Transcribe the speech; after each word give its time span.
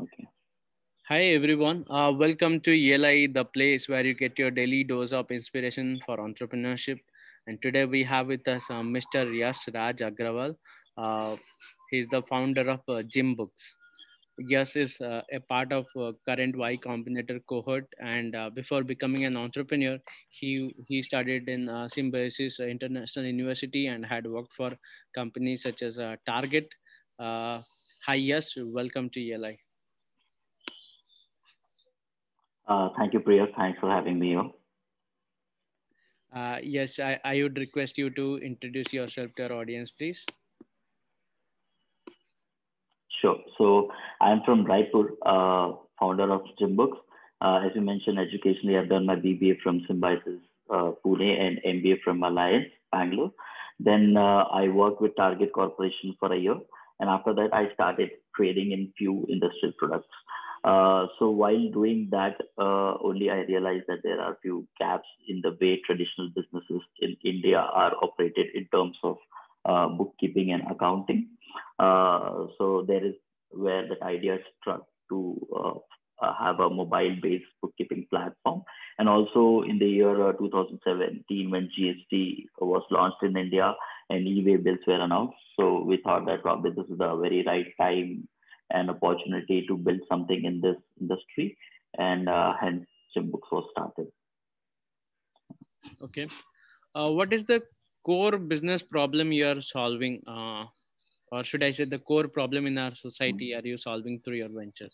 Okay. 0.00 0.28
Hi 1.08 1.22
everyone. 1.36 1.84
Uh, 1.90 2.12
welcome 2.16 2.60
to 2.60 2.70
ELI, 2.70 3.26
the 3.26 3.44
place 3.44 3.88
where 3.88 4.06
you 4.06 4.14
get 4.14 4.38
your 4.38 4.52
daily 4.52 4.84
dose 4.84 5.12
of 5.12 5.28
inspiration 5.32 6.00
for 6.06 6.18
entrepreneurship. 6.18 7.00
And 7.48 7.60
today 7.60 7.84
we 7.84 8.04
have 8.04 8.28
with 8.28 8.46
us 8.46 8.70
uh, 8.70 8.74
Mr. 8.74 9.36
Yash 9.36 9.66
Raj 9.74 9.96
Agrawal. 9.96 10.54
Uh, 10.96 11.34
he's 11.90 12.06
the 12.12 12.22
founder 12.22 12.70
of 12.70 12.78
uh, 12.86 13.02
GimBooks. 13.12 13.72
Yash 14.38 14.76
is 14.76 15.00
uh, 15.00 15.22
a 15.32 15.40
part 15.40 15.72
of 15.72 15.86
uh, 15.98 16.12
current 16.24 16.56
Y 16.56 16.76
Combinator 16.76 17.40
cohort, 17.48 17.92
and 17.98 18.36
uh, 18.36 18.50
before 18.50 18.84
becoming 18.84 19.24
an 19.24 19.36
entrepreneur, 19.36 19.98
he 20.28 20.72
he 20.86 21.02
studied 21.02 21.48
in 21.48 21.68
uh, 21.68 21.88
Symbiosis 21.88 22.60
International 22.60 23.26
University 23.26 23.88
and 23.88 24.06
had 24.06 24.28
worked 24.28 24.52
for 24.54 24.76
companies 25.12 25.64
such 25.64 25.82
as 25.82 25.98
Target. 26.24 26.68
Hi, 27.18 27.64
Yash. 28.14 28.54
Welcome 28.58 29.10
to 29.10 29.32
ELI. 29.32 29.58
Uh, 32.68 32.90
thank 32.98 33.14
you, 33.14 33.20
Priya. 33.20 33.46
Thanks 33.56 33.80
for 33.80 33.90
having 33.90 34.18
me 34.18 34.28
here. 34.28 34.50
Uh, 36.34 36.58
yes, 36.62 36.98
I, 36.98 37.18
I 37.24 37.42
would 37.42 37.56
request 37.56 37.96
you 37.96 38.10
to 38.10 38.36
introduce 38.38 38.92
yourself 38.92 39.34
to 39.36 39.44
our 39.44 39.52
audience, 39.60 39.90
please. 39.90 40.26
Sure. 43.22 43.38
So 43.56 43.90
I'm 44.20 44.42
from 44.44 44.66
Raipur, 44.66 45.08
uh, 45.24 45.76
founder 45.98 46.30
of 46.30 46.42
GimBooks. 46.60 46.98
Uh, 47.40 47.60
as 47.64 47.72
you 47.74 47.80
mentioned, 47.80 48.18
educationally, 48.18 48.76
I've 48.76 48.90
done 48.90 49.06
my 49.06 49.16
BBA 49.16 49.60
from 49.62 49.84
Symbiosis 49.88 50.40
uh, 50.70 50.92
Pune 51.04 51.40
and 51.40 51.58
MBA 51.66 52.02
from 52.04 52.22
Alliance, 52.22 52.66
Bangalore. 52.92 53.32
Then 53.80 54.16
uh, 54.16 54.44
I 54.52 54.68
worked 54.68 55.00
with 55.00 55.16
Target 55.16 55.52
Corporation 55.52 56.14
for 56.20 56.32
a 56.32 56.38
year. 56.38 56.56
And 57.00 57.08
after 57.08 57.32
that, 57.34 57.50
I 57.52 57.72
started 57.74 58.10
trading 58.36 58.72
in 58.72 58.92
few 58.98 59.24
industrial 59.28 59.72
products. 59.78 60.08
Uh, 60.68 61.06
so 61.18 61.30
while 61.30 61.70
doing 61.72 62.08
that, 62.10 62.36
uh, 62.58 62.92
only 63.02 63.30
I 63.30 63.38
realized 63.48 63.84
that 63.88 64.02
there 64.02 64.20
are 64.20 64.36
few 64.42 64.68
gaps 64.78 65.08
in 65.26 65.40
the 65.40 65.56
way 65.58 65.80
traditional 65.86 66.28
businesses 66.36 66.82
in 67.00 67.16
India 67.24 67.56
are 67.56 67.94
operated 68.02 68.48
in 68.54 68.66
terms 68.66 68.98
of 69.02 69.16
uh, 69.64 69.88
bookkeeping 69.88 70.52
and 70.52 70.62
accounting. 70.70 71.28
Uh, 71.78 72.48
so 72.58 72.84
there 72.86 73.02
is 73.02 73.14
where 73.50 73.88
that 73.88 74.02
idea 74.02 74.36
struck 74.60 74.84
to 75.08 75.40
uh, 75.56 76.34
have 76.38 76.60
a 76.60 76.68
mobile-based 76.68 77.46
bookkeeping 77.62 78.06
platform. 78.10 78.62
And 78.98 79.08
also 79.08 79.62
in 79.66 79.78
the 79.78 79.88
year 79.88 80.34
2017, 80.38 81.50
when 81.50 81.70
GST 81.78 82.44
was 82.60 82.82
launched 82.90 83.22
in 83.22 83.38
India 83.38 83.74
and 84.10 84.28
e-way 84.28 84.56
bills 84.56 84.80
were 84.86 85.00
announced, 85.00 85.38
so 85.58 85.82
we 85.82 85.96
thought 86.04 86.26
that 86.26 86.42
probably 86.42 86.72
this 86.72 86.90
is 86.90 86.98
the 86.98 87.16
very 87.16 87.42
right 87.46 87.66
time 87.80 88.28
an 88.70 88.90
opportunity 88.90 89.64
to 89.66 89.76
build 89.76 90.00
something 90.08 90.44
in 90.44 90.60
this 90.60 90.76
industry, 91.00 91.56
and 91.98 92.28
uh, 92.28 92.52
hence 92.60 92.86
GimBooks 93.16 93.50
was 93.50 93.68
started. 93.72 94.08
Okay, 96.02 96.26
uh, 96.94 97.10
what 97.10 97.32
is 97.32 97.44
the 97.44 97.62
core 98.04 98.38
business 98.38 98.82
problem 98.82 99.32
you 99.32 99.46
are 99.46 99.60
solving, 99.60 100.22
uh, 100.26 100.64
or 101.32 101.44
should 101.44 101.62
I 101.62 101.70
say 101.70 101.84
the 101.84 101.98
core 101.98 102.28
problem 102.28 102.66
in 102.66 102.78
our 102.78 102.94
society 102.94 103.54
are 103.54 103.62
you 103.64 103.76
solving 103.76 104.20
through 104.24 104.36
your 104.36 104.48
venture? 104.48 104.90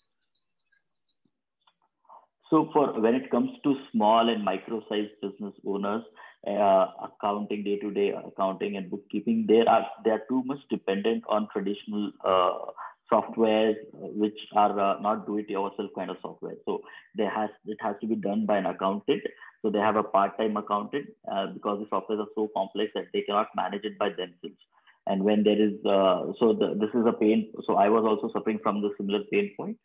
So 2.50 2.70
for 2.72 3.00
when 3.00 3.14
it 3.14 3.30
comes 3.30 3.50
to 3.64 3.76
small 3.90 4.28
and 4.28 4.44
micro-sized 4.44 5.20
business 5.20 5.54
owners, 5.66 6.04
uh, 6.46 6.86
accounting 7.02 7.64
day-to-day 7.64 8.12
accounting 8.12 8.76
and 8.76 8.90
bookkeeping, 8.90 9.46
they 9.48 9.62
are 9.62 9.86
they 10.04 10.10
are 10.10 10.22
too 10.28 10.42
much 10.44 10.58
dependent 10.70 11.24
on 11.28 11.48
traditional 11.52 12.12
uh, 12.24 12.70
softwares 13.12 13.76
which 13.92 14.38
are 14.54 14.78
uh, 14.78 15.00
not 15.00 15.26
do-it-yourself 15.26 15.90
kind 15.96 16.10
of 16.10 16.16
software. 16.22 16.54
So 16.64 16.82
they 17.16 17.24
has 17.24 17.50
it 17.66 17.78
has 17.80 17.96
to 18.00 18.06
be 18.06 18.16
done 18.16 18.46
by 18.46 18.58
an 18.58 18.66
accountant. 18.66 19.22
So 19.62 19.70
they 19.70 19.78
have 19.78 19.96
a 19.96 20.02
part-time 20.02 20.56
accountant 20.56 21.06
uh, 21.30 21.46
because 21.48 21.80
the 21.80 21.86
softwares 21.86 22.20
are 22.20 22.32
so 22.34 22.48
complex 22.56 22.92
that 22.94 23.06
they 23.12 23.22
cannot 23.22 23.48
manage 23.56 23.84
it 23.84 23.98
by 23.98 24.10
themselves. 24.10 24.60
And 25.06 25.22
when 25.22 25.44
there 25.44 25.60
is 25.60 25.74
uh, 25.84 26.32
so 26.38 26.52
the, 26.52 26.74
this 26.80 26.90
is 26.94 27.06
a 27.06 27.12
pain. 27.12 27.52
So 27.66 27.76
I 27.76 27.88
was 27.88 28.04
also 28.04 28.32
suffering 28.32 28.58
from 28.62 28.80
the 28.80 28.90
similar 28.96 29.20
pain 29.30 29.52
point. 29.56 29.76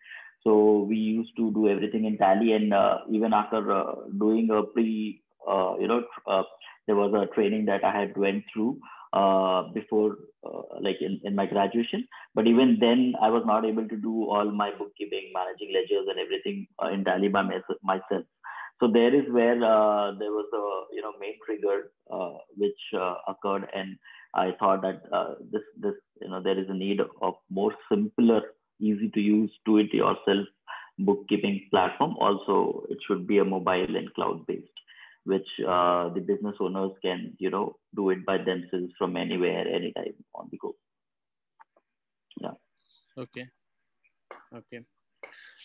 So 0.44 0.85
we 0.90 0.96
used 0.96 1.35
to 1.35 1.52
do 1.52 1.68
everything 1.68 2.06
in 2.06 2.18
Tally, 2.18 2.53
and 2.53 2.74
uh, 2.74 3.00
even 3.12 3.34
after 3.34 3.72
uh, 3.74 3.96
doing 4.18 4.50
a 4.50 4.63
pre, 4.63 5.22
uh, 5.46 5.75
you 5.78 5.88
know, 5.90 6.03
there 6.88 6.96
was 6.96 7.13
a 7.13 7.34
training 7.35 7.66
that 7.66 7.84
I 7.84 7.91
had 7.91 8.16
went 8.16 8.46
through 8.53 8.79
uh, 9.14 9.64
before 9.74 10.18
uh, 10.46 10.62
like 10.81 10.97
in, 11.02 11.20
in 11.24 11.36
my 11.36 11.46
graduation. 11.46 12.08
But 12.36 12.47
even 12.47 12.78
then 12.80 13.16
i 13.22 13.30
was 13.30 13.44
not 13.46 13.66
able 13.66 13.88
to 13.88 13.97
do 13.97 14.30
all 14.30 14.52
my 14.52 14.72
bookkeeping 14.78 15.31
managing 15.34 15.74
ledgers 15.74 16.08
and 16.08 16.20
everything 16.20 16.68
uh, 16.81 16.90
in 16.90 17.03
tally 17.03 17.28
by 17.28 17.44
myself. 17.44 18.25
So 18.80 18.88
there 18.88 19.14
is 19.14 19.25
where 19.30 19.58
uh, 19.64 20.12
there 20.20 20.31
was 20.31 20.47
a 20.53 20.96
you 20.96 21.02
know 21.02 21.14
main 21.20 21.36
trigger 21.46 21.92
uh, 22.12 22.38
which 22.56 22.80
uh, 22.94 23.16
occurred. 23.28 23.68
And 23.74 23.97
i 24.36 24.52
thought 24.59 24.84
that 24.84 25.02
this 25.52 25.64
this 25.80 25.96
you 26.22 26.30
know 26.30 26.41
there 26.41 26.59
is 26.59 26.70
a 26.70 26.74
need 26.74 27.00
of 27.02 27.34
more 27.50 27.74
simpler 27.91 28.41
easy 28.80 29.09
to 29.16 29.20
use 29.20 29.52
do 29.66 29.78
it 29.78 29.91
yourself 29.91 30.46
bookkeeping 31.00 31.68
platform. 31.72 32.16
Also 32.20 32.84
it 32.90 33.00
should 33.08 33.26
be 33.26 33.40
a 33.40 33.46
mobile 33.46 33.96
and 33.96 34.14
cloud 34.14 34.46
based 34.46 34.78
which 35.31 35.50
uh, 35.75 36.09
the 36.16 36.22
business 36.31 36.56
owners 36.59 36.91
can, 37.06 37.34
you 37.45 37.50
know, 37.56 37.66
do 37.95 38.09
it 38.09 38.25
by 38.25 38.38
themselves 38.38 38.91
from 38.97 39.17
anywhere, 39.23 39.66
anytime 39.79 40.16
on 40.34 40.47
the 40.51 40.57
go. 40.57 40.75
Yeah. 42.41 42.56
Okay. 43.25 43.45
Okay. 44.62 44.81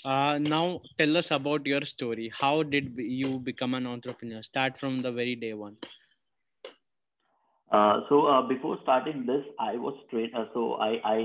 Uh, 0.05 0.39
now 0.39 0.81
tell 0.99 1.17
us 1.17 1.31
about 1.31 1.67
your 1.67 1.83
story. 1.83 2.31
How 2.41 2.63
did 2.63 2.95
you 2.97 3.39
become 3.39 3.75
an 3.75 3.87
entrepreneur? 3.87 4.43
Start 4.43 4.79
from 4.79 5.03
the 5.03 5.13
very 5.13 5.37
day 5.37 5.55
one. 5.55 5.77
Uh, 7.73 8.01
so 8.09 8.27
uh, 8.27 8.43
before 8.47 8.79
starting 8.83 9.25
this, 9.27 9.45
I 9.59 9.77
was 9.77 9.95
straight. 10.07 10.35
Uh, 10.35 10.45
so 10.53 10.75
I, 10.75 10.91
I 11.05 11.19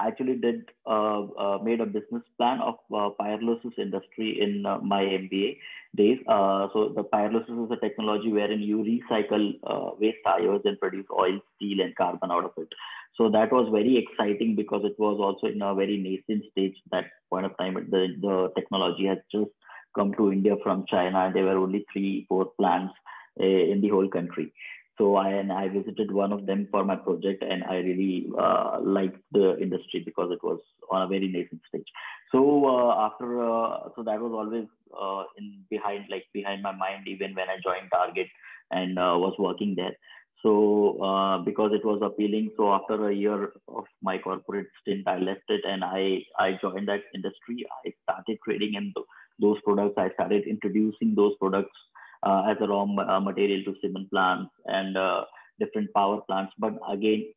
actually 0.00 0.36
did 0.36 0.70
uh, 0.86 1.22
uh, 1.38 1.58
made 1.62 1.80
a 1.80 1.86
business 1.86 2.22
plan 2.36 2.60
of 2.60 2.74
uh, 2.92 3.10
pyrolysis 3.20 3.78
industry 3.78 4.40
in 4.40 4.62
my 4.62 5.02
MBA 5.02 5.58
days. 5.94 6.18
so 6.26 6.92
the 6.96 7.04
pyrolysis 7.12 7.64
is 7.64 7.70
a 7.70 7.80
technology 7.80 8.32
wherein 8.32 8.60
you 8.60 8.78
recycle 8.78 9.52
waste 10.00 10.18
tires 10.24 10.62
and 10.64 10.80
produce 10.80 11.06
oil, 11.18 11.38
steel, 11.56 11.80
and 11.80 11.94
carbon 11.96 12.30
out 12.30 12.44
of 12.44 12.52
it. 12.56 12.68
So 13.16 13.30
that 13.30 13.52
was 13.52 13.68
very 13.70 13.98
exciting 13.98 14.56
because 14.56 14.82
it 14.84 14.98
was 14.98 15.18
also 15.20 15.52
in 15.52 15.60
a 15.60 15.74
very 15.74 15.98
nascent 15.98 16.50
stage. 16.52 16.76
That 16.90 17.10
point 17.28 17.46
of 17.46 17.56
time, 17.58 17.74
the 17.74 18.06
the 18.20 18.48
technology 18.56 19.06
has 19.06 19.18
just 19.30 19.50
come 19.94 20.14
to 20.14 20.32
India 20.32 20.56
from 20.62 20.86
China. 20.88 21.26
And 21.26 21.36
there 21.36 21.44
were 21.44 21.58
only 21.58 21.84
three, 21.92 22.24
four 22.28 22.46
plants 22.58 22.94
in 23.36 23.80
the 23.82 23.88
whole 23.88 24.08
country. 24.08 24.52
So 24.98 25.16
I 25.16 25.30
and 25.30 25.50
I 25.50 25.68
visited 25.68 26.12
one 26.12 26.32
of 26.32 26.46
them 26.46 26.68
for 26.70 26.84
my 26.84 26.96
project, 26.96 27.42
and 27.42 27.64
I 27.64 27.76
really 27.76 28.28
uh, 28.38 28.78
liked 28.82 29.20
the 29.32 29.58
industry 29.58 30.02
because 30.04 30.30
it 30.30 30.42
was 30.44 30.60
on 30.90 31.02
a 31.02 31.06
very 31.08 31.28
nascent 31.28 31.62
stage. 31.68 31.86
So 32.30 32.66
uh, 32.66 33.06
after, 33.06 33.42
uh, 33.42 33.88
so 33.96 34.02
that 34.02 34.20
was 34.20 34.32
always 34.32 34.66
uh, 34.92 35.24
in 35.38 35.64
behind, 35.70 36.04
like 36.10 36.24
behind 36.32 36.62
my 36.62 36.72
mind, 36.72 37.08
even 37.08 37.34
when 37.34 37.48
I 37.48 37.56
joined 37.64 37.90
Target 37.90 38.28
and 38.70 38.98
uh, 38.98 39.16
was 39.16 39.34
working 39.38 39.74
there. 39.74 39.96
So 40.42 41.00
uh, 41.02 41.38
because 41.38 41.70
it 41.72 41.84
was 41.84 42.00
appealing, 42.02 42.50
so 42.56 42.72
after 42.72 43.08
a 43.08 43.14
year 43.14 43.52
of 43.68 43.84
my 44.02 44.18
corporate 44.18 44.66
stint, 44.80 45.06
I 45.06 45.18
left 45.18 45.48
it 45.48 45.62
and 45.64 45.84
I 45.84 46.24
I 46.36 46.58
joined 46.60 46.88
that 46.88 47.02
industry. 47.14 47.64
I 47.86 47.92
started 48.02 48.38
trading 48.44 48.74
in 48.74 48.92
those 49.38 49.58
products. 49.62 49.94
I 49.96 50.10
started 50.14 50.44
introducing 50.48 51.14
those 51.14 51.34
products 51.38 51.78
as 52.24 52.56
a 52.60 52.66
raw 52.66 52.82
uh, 52.82 53.20
material 53.20 53.62
to 53.64 53.74
cement 53.80 54.10
plants 54.10 54.50
and 54.66 54.96
uh, 54.96 55.24
different 55.58 55.92
power 55.94 56.20
plants. 56.22 56.52
But 56.58 56.74
again, 56.88 57.32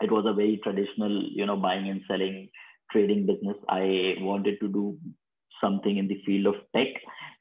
it 0.00 0.10
was 0.10 0.24
a 0.26 0.32
very 0.32 0.60
traditional, 0.62 1.22
you 1.30 1.46
know, 1.46 1.56
buying 1.56 1.88
and 1.88 2.02
selling 2.08 2.48
trading 2.90 3.26
business. 3.26 3.56
I 3.68 4.16
wanted 4.20 4.60
to 4.60 4.68
do 4.68 4.98
something 5.60 5.96
in 5.96 6.08
the 6.08 6.20
field 6.26 6.46
of 6.46 6.54
tech. 6.74 6.88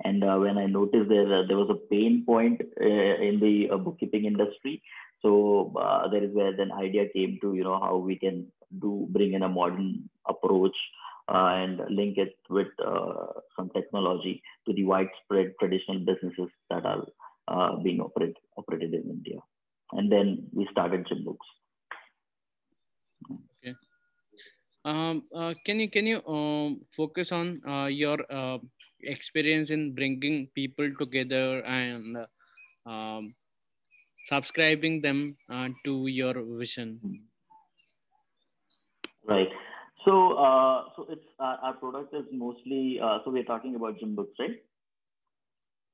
And 0.03 0.23
uh, 0.23 0.37
when 0.37 0.57
I 0.57 0.65
noticed 0.65 1.09
there 1.09 1.31
uh, 1.33 1.43
there 1.47 1.57
was 1.57 1.69
a 1.69 1.87
pain 1.93 2.23
point 2.25 2.61
uh, 2.81 3.15
in 3.29 3.39
the 3.39 3.75
bookkeeping 3.77 4.25
industry, 4.25 4.81
so 5.21 5.73
there 6.11 6.23
is 6.23 6.33
where 6.33 6.55
then 6.55 6.71
idea 6.71 7.07
came 7.15 7.39
to 7.41 7.53
you 7.53 7.63
know 7.63 7.79
how 7.79 7.97
we 7.97 8.17
can 8.17 8.47
do 8.81 9.07
bring 9.09 9.33
in 9.33 9.43
a 9.43 9.49
modern 9.49 10.09
approach 10.27 10.75
uh, 10.95 11.12
and 11.29 11.81
link 11.89 12.17
it 12.17 12.35
with 12.49 12.67
uh, 12.85 13.27
some 13.55 13.69
technology 13.69 14.41
to 14.65 14.73
the 14.73 14.83
widespread 14.83 15.53
traditional 15.59 15.99
businesses 15.99 16.49
that 16.69 16.85
are 16.85 17.05
uh, 17.47 17.77
being 17.77 18.01
operate, 18.01 18.35
operated 18.57 18.93
in 18.93 19.09
India. 19.09 19.39
And 19.93 20.11
then 20.11 20.47
we 20.51 20.67
started 20.71 21.07
GimBooks. 21.07 21.37
Okay. 23.31 23.75
Um, 24.85 25.23
uh, 25.33 25.53
can 25.65 25.79
you 25.79 25.89
can 25.89 26.05
you 26.05 26.21
um, 26.27 26.81
focus 26.95 27.31
on 27.31 27.61
uh, 27.65 27.85
your 27.85 28.17
uh, 28.29 28.57
experience 29.01 29.69
in 29.69 29.93
bringing 29.93 30.47
people 30.55 30.89
together 30.99 31.63
and 31.63 32.17
um, 32.85 33.33
subscribing 34.25 35.01
them 35.01 35.37
to 35.85 36.07
your 36.07 36.33
vision? 36.57 36.99
Right. 39.25 39.47
So, 40.05 40.33
uh, 40.33 40.83
so 40.95 41.07
it's 41.09 41.25
our, 41.39 41.57
our 41.63 41.73
product 41.73 42.13
is 42.13 42.25
mostly. 42.31 42.99
Uh, 43.01 43.19
so 43.23 43.31
we're 43.31 43.43
talking 43.43 43.75
about 43.75 43.97
GimBooks, 43.99 44.37
right? 44.39 44.61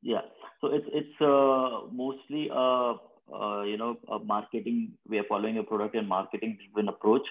Yeah. 0.02 0.22
So 0.62 0.68
it's 0.68 0.88
it's 0.92 1.22
uh, 1.22 1.92
mostly 1.92 2.50
a, 2.52 2.96
uh, 3.34 3.64
you 3.64 3.78
know 3.78 3.98
a 4.12 4.20
marketing. 4.20 4.94
We 5.08 5.20
are 5.20 5.26
following 5.30 5.58
a 5.58 5.64
product 5.64 5.96
and 5.96 6.08
marketing 6.08 6.58
driven 6.74 6.90
approach. 6.90 7.28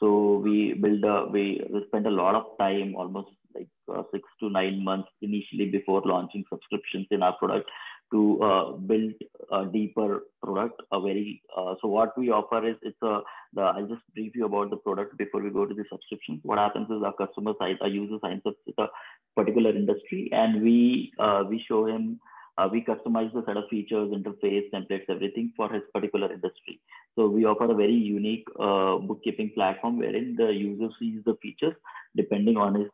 So 0.00 0.38
we 0.44 0.74
build 0.74 1.04
a 1.04 1.26
we, 1.30 1.62
spend 1.88 2.06
a 2.06 2.10
lot 2.10 2.34
of 2.34 2.58
time, 2.58 2.94
almost 2.96 3.30
like 3.54 3.68
uh, 3.92 4.02
six 4.12 4.24
to 4.40 4.50
nine 4.50 4.84
months 4.84 5.08
initially 5.22 5.66
before 5.66 6.02
launching 6.04 6.44
subscriptions 6.50 7.06
in 7.10 7.22
our 7.22 7.32
product 7.32 7.70
to 8.12 8.42
uh, 8.42 8.72
build 8.72 9.12
a 9.52 9.66
deeper 9.66 10.24
product. 10.42 10.80
A 10.92 11.00
very 11.00 11.42
uh, 11.56 11.74
so 11.80 11.88
what 11.88 12.16
we 12.18 12.30
offer 12.30 12.66
is 12.68 12.76
it's 12.82 13.02
a 13.02 13.20
the 13.54 13.62
I'll 13.62 13.86
just 13.86 14.02
brief 14.14 14.32
you 14.34 14.46
about 14.46 14.70
the 14.70 14.76
product 14.76 15.16
before 15.18 15.42
we 15.42 15.50
go 15.50 15.66
to 15.66 15.74
the 15.74 15.84
subscription. 15.90 16.40
What 16.42 16.58
happens 16.58 16.88
is 16.90 17.02
our 17.02 17.14
customer 17.14 17.54
side, 17.58 17.76
our 17.80 17.88
user 17.88 18.18
signs 18.22 18.42
up 18.46 18.54
with 18.66 18.78
a 18.78 18.88
particular 19.36 19.70
industry, 19.70 20.28
and 20.32 20.62
we 20.62 21.12
uh, 21.18 21.44
we 21.48 21.64
show 21.68 21.86
him. 21.86 22.20
Uh, 22.58 22.68
we 22.72 22.84
customize 22.84 23.32
the 23.32 23.44
set 23.46 23.56
of 23.56 23.62
features, 23.70 24.10
interface, 24.10 24.68
templates, 24.74 25.08
everything 25.08 25.52
for 25.56 25.72
his 25.72 25.82
particular 25.94 26.32
industry. 26.32 26.80
So 27.14 27.28
we 27.28 27.44
offer 27.44 27.70
a 27.70 27.74
very 27.74 27.94
unique 27.94 28.44
uh, 28.58 28.96
bookkeeping 28.96 29.52
platform 29.54 29.98
wherein 29.98 30.34
the 30.36 30.48
user 30.52 30.88
sees 30.98 31.20
the 31.24 31.36
features 31.40 31.74
depending 32.16 32.56
on 32.56 32.74
his 32.74 32.88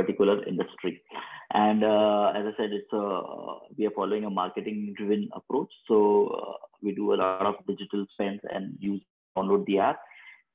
particular 0.00 0.44
industry. 0.46 1.02
And 1.52 1.84
uh, 1.84 2.32
as 2.36 2.44
I 2.46 2.52
said, 2.56 2.72
it's 2.72 2.92
a, 2.92 3.22
we 3.76 3.86
are 3.86 3.90
following 3.94 4.24
a 4.24 4.30
marketing 4.30 4.94
driven 4.96 5.28
approach. 5.34 5.70
So 5.88 6.28
uh, 6.28 6.66
we 6.82 6.92
do 6.92 7.12
a 7.14 7.16
lot 7.16 7.46
of 7.46 7.54
digital 7.66 8.06
spends 8.12 8.40
and 8.50 8.76
use 8.78 9.02
download 9.36 9.66
the 9.66 9.78
app. 9.78 10.00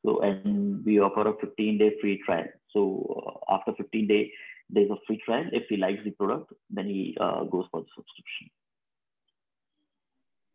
So 0.06 0.22
and 0.22 0.86
we 0.86 1.00
offer 1.00 1.28
a 1.28 1.34
15 1.40 1.78
day 1.78 1.92
free 2.02 2.22
trial. 2.26 2.48
So 2.72 3.40
uh, 3.50 3.54
after 3.56 3.74
15 3.74 4.08
day 4.08 4.32
days 4.74 4.90
of 4.92 4.98
free 5.08 5.22
trial, 5.26 5.46
if 5.52 5.64
he 5.70 5.78
likes 5.78 6.04
the 6.04 6.12
product, 6.12 6.54
then 6.70 6.86
he 6.86 7.18
uh, 7.20 7.44
goes 7.44 7.66
for 7.72 7.82
the 7.82 7.88
subscription. 7.96 8.50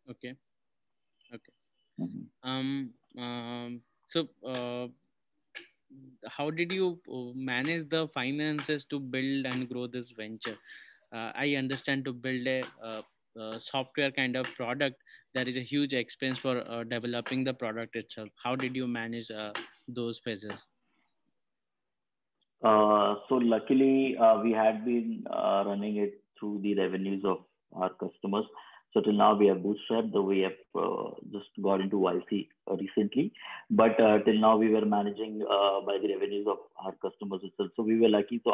Okay. 0.09 0.35
Okay. 1.33 1.53
Mm-hmm. 1.99 2.49
Um. 2.49 2.89
Um. 3.17 3.81
So. 4.05 4.27
Uh, 4.45 4.87
how 6.29 6.49
did 6.49 6.71
you 6.71 6.99
uh, 7.11 7.33
manage 7.35 7.89
the 7.89 8.07
finances 8.13 8.85
to 8.85 8.99
build 8.99 9.45
and 9.45 9.69
grow 9.69 9.87
this 9.87 10.11
venture? 10.11 10.57
Uh, 11.13 11.31
I 11.35 11.55
understand 11.55 12.05
to 12.05 12.13
build 12.13 12.47
a, 12.47 12.63
uh, 12.83 13.01
a, 13.37 13.59
software 13.59 14.11
kind 14.11 14.35
of 14.35 14.45
product, 14.55 14.95
there 15.33 15.47
is 15.47 15.57
a 15.57 15.61
huge 15.61 15.93
expense 15.93 16.37
for 16.37 16.63
uh, 16.69 16.83
developing 16.83 17.43
the 17.43 17.53
product 17.53 17.95
itself. 17.95 18.29
How 18.41 18.55
did 18.55 18.75
you 18.75 18.87
manage 18.87 19.29
uh, 19.29 19.51
those 19.87 20.19
phases? 20.23 20.65
Uh, 22.63 23.15
so 23.27 23.35
luckily, 23.35 24.15
we 24.43 24.51
had 24.51 24.85
been 24.85 25.23
running 25.29 25.97
it 25.97 26.21
through 26.39 26.59
the 26.61 26.75
revenues 26.75 27.23
of 27.25 27.39
our 27.73 27.89
customers. 27.89 28.45
So 28.93 28.99
till 28.99 29.13
now 29.13 29.35
we 29.35 29.47
have 29.47 29.57
bootstrapped, 29.59 30.11
we 30.23 30.39
have 30.41 30.59
uh, 30.75 31.11
just 31.31 31.47
got 31.61 31.79
into 31.79 31.95
YC 31.95 32.49
uh, 32.69 32.75
recently. 32.75 33.31
But 33.69 33.99
uh, 34.01 34.19
till 34.25 34.39
now 34.39 34.57
we 34.57 34.69
were 34.69 34.85
managing 34.85 35.41
uh, 35.43 35.81
by 35.85 35.97
the 36.01 36.13
revenues 36.13 36.45
of 36.47 36.57
our 36.83 36.91
customers 37.01 37.39
itself. 37.43 37.69
So 37.77 37.83
we 37.83 37.99
were 37.99 38.09
lucky. 38.09 38.41
So 38.43 38.51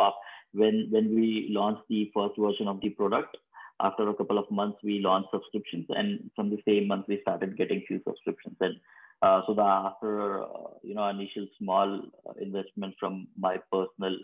when 0.53 0.89
when 0.91 1.15
we 1.15 1.47
launched 1.49 1.83
the 1.89 2.11
first 2.13 2.35
version 2.37 2.67
of 2.67 2.79
the 2.81 2.89
product, 2.91 3.37
after 3.79 4.07
a 4.09 4.13
couple 4.13 4.37
of 4.37 4.49
months 4.51 4.77
we 4.83 4.99
launched 4.99 5.29
subscriptions, 5.31 5.87
and 5.89 6.29
from 6.35 6.51
the 6.51 6.61
same 6.67 6.87
month 6.87 7.05
we 7.07 7.19
started 7.21 7.57
getting 7.57 7.83
few 7.87 7.99
subscriptions. 8.07 8.57
And 8.61 8.75
uh, 9.23 9.41
so 9.47 9.55
the, 9.55 9.63
after 9.63 10.43
uh, 10.43 10.69
you 10.83 10.93
know 10.93 11.07
initial 11.07 11.47
small 11.57 12.01
investment 12.39 12.93
from 12.99 13.27
my 13.39 13.57
personal 13.71 14.17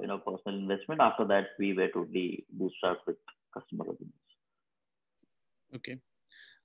you 0.00 0.06
know 0.06 0.20
personal 0.24 0.60
investment, 0.60 1.00
after 1.00 1.24
that 1.24 1.46
we 1.58 1.72
were 1.72 1.88
totally 1.88 2.44
bootstrapped 2.56 3.04
with 3.04 3.16
customer 3.52 3.84
revenues. 3.84 4.21
Okay. 5.74 5.98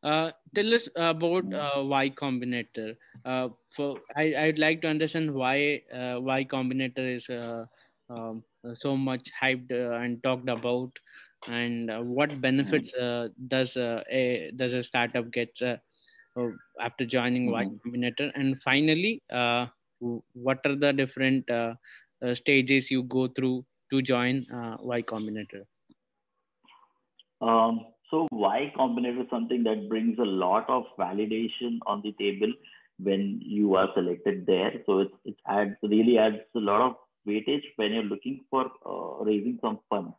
Uh, 0.04 0.32
tell 0.54 0.74
us 0.74 0.88
about 0.96 1.52
uh, 1.54 1.82
Y 1.84 2.10
Combinator. 2.12 2.96
Uh, 3.26 3.50
for 3.76 4.00
I, 4.16 4.36
I'd 4.36 4.60
like 4.60 4.82
to 4.84 4.88
understand 4.88 5.34
why 5.34 5.82
uh, 5.94 6.20
Y 6.22 6.46
Combinator 6.46 7.16
is 7.16 7.30
uh, 7.30 7.66
um, 8.10 8.44
so 8.74 8.96
much 8.96 9.32
hyped 9.42 9.72
uh, 9.72 9.96
and 9.96 10.22
talked 10.24 10.50
about, 10.50 10.92
and 11.48 11.90
uh, 11.90 12.00
what 12.02 12.40
benefits 12.42 12.94
uh, 12.94 13.30
does 13.48 13.76
uh, 13.76 14.04
a 14.10 14.52
does 14.56 14.74
a 14.74 14.84
startup 14.84 15.32
get 15.32 15.60
uh, 15.62 15.78
after 16.80 17.06
joining 17.06 17.50
Y 17.50 17.66
mm-hmm. 17.66 17.90
Combinator? 17.90 18.32
And 18.36 18.62
finally, 18.62 19.24
uh, 19.32 19.68
what 20.00 20.60
are 20.66 20.76
the 20.76 20.94
different 20.94 21.50
uh, 21.50 21.74
uh, 22.22 22.36
stages 22.36 22.92
you 22.92 23.04
go 23.04 23.28
through 23.28 23.66
to 23.92 24.02
join 24.02 24.46
uh, 24.52 24.78
Y 24.80 25.02
Combinator? 25.02 25.66
Um, 27.42 27.86
so 28.10 28.28
Y 28.32 28.72
Combinator 28.78 29.22
is 29.22 29.30
something 29.30 29.64
that 29.64 29.90
brings 29.90 30.18
a 30.20 30.26
lot 30.26 30.70
of 30.70 30.84
validation 30.98 31.80
on 31.86 32.02
the 32.02 32.14
table 32.14 32.54
when 33.00 33.40
you 33.44 33.76
are 33.76 33.90
selected 33.94 34.46
there. 34.46 34.72
So 34.86 35.00
it, 35.00 35.12
it 35.26 35.36
adds 35.48 35.76
really 35.84 36.18
adds 36.18 36.38
a 36.56 36.60
lot 36.60 36.82
of 36.82 36.96
weightage 37.28 37.64
when 37.76 37.94
you're 37.94 38.04
looking 38.04 38.46
for 38.50 38.72
uh, 38.86 39.24
raising 39.24 39.60
some 39.62 39.80
funds. 39.90 40.14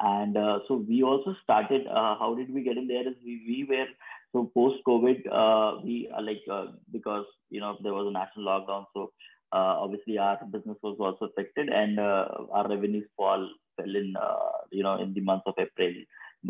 And 0.00 0.36
uh, 0.36 0.60
so 0.68 0.76
we 0.76 1.02
also 1.02 1.34
started. 1.42 1.86
Uh, 1.86 2.16
how 2.18 2.34
did 2.36 2.52
we 2.52 2.62
get 2.62 2.76
in 2.76 2.88
there? 2.88 3.08
Is 3.08 3.14
we 3.24 3.42
we 3.46 3.66
were 3.68 3.86
so 4.32 4.50
post 4.54 4.76
COVID. 4.86 5.26
Uh, 5.30 5.80
we 5.84 6.10
are 6.14 6.22
like 6.22 6.42
uh, 6.50 6.66
because 6.92 7.24
you 7.50 7.60
know 7.60 7.76
there 7.82 7.94
was 7.94 8.06
a 8.08 8.12
national 8.12 8.46
lockdown, 8.46 8.86
so 8.92 9.12
uh, 9.52 9.78
obviously 9.82 10.18
our 10.18 10.38
business 10.50 10.76
was 10.82 10.96
also 10.98 11.26
affected, 11.26 11.68
and 11.68 12.00
our 12.00 12.68
revenues 12.68 13.06
fall 13.16 13.48
fell 13.76 13.96
in 13.96 14.14
you 14.72 14.82
know 14.82 15.00
in 15.00 15.14
the 15.14 15.20
month 15.20 15.42
of 15.46 15.54
April 15.58 15.94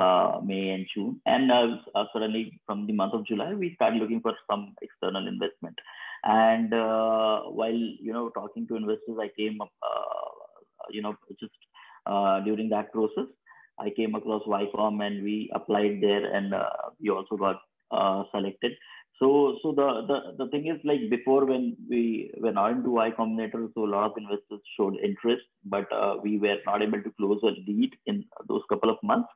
uh, 0.00 0.40
May 0.44 0.70
and 0.70 0.86
June. 0.94 1.20
And 1.26 1.50
uh, 1.50 1.76
uh, 1.94 2.04
suddenly, 2.12 2.60
from 2.66 2.86
the 2.86 2.92
month 2.92 3.14
of 3.14 3.26
July, 3.26 3.54
we 3.54 3.74
started 3.74 4.00
looking 4.00 4.20
for 4.20 4.32
some 4.50 4.74
external 4.82 5.26
investment. 5.26 5.78
And 6.24 6.72
uh, 6.72 7.42
while 7.42 7.72
you 7.72 8.12
know 8.12 8.30
talking 8.30 8.66
to 8.68 8.76
investors, 8.76 9.18
I 9.20 9.30
came 9.38 9.60
up, 9.60 9.70
uh, 9.82 10.88
you 10.90 11.02
know, 11.02 11.14
just 11.38 11.52
uh, 12.06 12.40
during 12.40 12.70
that 12.70 12.92
process, 12.92 13.26
I 13.78 13.90
came 13.90 14.14
across 14.14 14.42
YCOM 14.44 15.04
and 15.06 15.22
we 15.22 15.50
applied 15.54 16.00
there, 16.00 16.34
and 16.34 16.54
we 17.00 17.10
also 17.10 17.36
got 17.36 17.60
selected. 18.30 18.72
So, 19.20 19.58
so 19.62 19.70
the, 19.70 20.02
the 20.08 20.44
the 20.44 20.50
thing 20.50 20.66
is 20.66 20.80
like 20.82 21.08
before 21.08 21.44
when 21.44 21.76
we 21.88 22.32
were 22.40 22.50
not 22.50 22.72
into 22.72 22.90
Y 22.90 23.10
Combinator, 23.16 23.68
so 23.72 23.84
a 23.84 23.86
lot 23.86 24.10
of 24.10 24.16
investors 24.16 24.60
showed 24.76 24.96
interest, 24.96 25.44
but 25.64 25.86
we 26.22 26.38
were 26.38 26.56
not 26.66 26.82
able 26.82 27.00
to 27.02 27.12
close 27.12 27.38
a 27.44 27.52
lead 27.70 27.92
in 28.06 28.24
those 28.48 28.62
couple 28.68 28.90
of 28.90 28.96
months. 29.04 29.28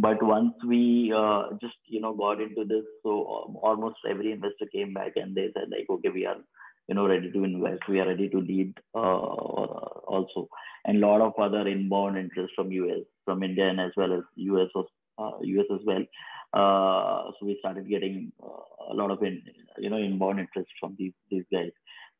But 0.00 0.22
once 0.22 0.54
we 0.66 1.12
uh, 1.16 1.42
just 1.60 1.76
you 1.86 2.00
know 2.00 2.14
got 2.14 2.40
into 2.40 2.64
this, 2.64 2.84
so 3.02 3.10
um, 3.36 3.56
almost 3.56 3.96
every 4.08 4.32
investor 4.32 4.66
came 4.72 4.94
back 4.94 5.12
and 5.16 5.34
they 5.34 5.48
said 5.54 5.68
like, 5.70 5.86
okay, 5.90 6.08
we 6.08 6.24
are 6.26 6.36
you 6.88 6.94
know 6.94 7.06
ready 7.06 7.30
to 7.30 7.44
invest, 7.44 7.82
we 7.88 8.00
are 8.00 8.06
ready 8.06 8.28
to 8.30 8.38
lead 8.38 8.72
uh, 8.94 8.98
also, 10.14 10.48
and 10.86 11.02
a 11.02 11.06
lot 11.06 11.20
of 11.20 11.34
other 11.38 11.68
inbound 11.68 12.16
interest 12.16 12.52
from 12.56 12.72
US, 12.72 13.04
from 13.26 13.42
India, 13.42 13.68
and 13.68 13.80
as 13.80 13.92
well 13.96 14.12
as 14.14 14.22
US, 14.36 14.68
uh, 15.18 15.32
US 15.42 15.66
as 15.74 15.80
well. 15.84 16.04
Uh, 16.52 17.30
so 17.38 17.46
we 17.46 17.56
started 17.60 17.88
getting 17.88 18.32
uh, 18.42 18.92
a 18.92 18.94
lot 18.94 19.10
of 19.10 19.22
in, 19.22 19.42
you 19.78 19.90
know 19.90 19.98
inbound 19.98 20.40
interest 20.40 20.70
from 20.80 20.96
these 20.98 21.12
these 21.30 21.44
guys. 21.52 21.70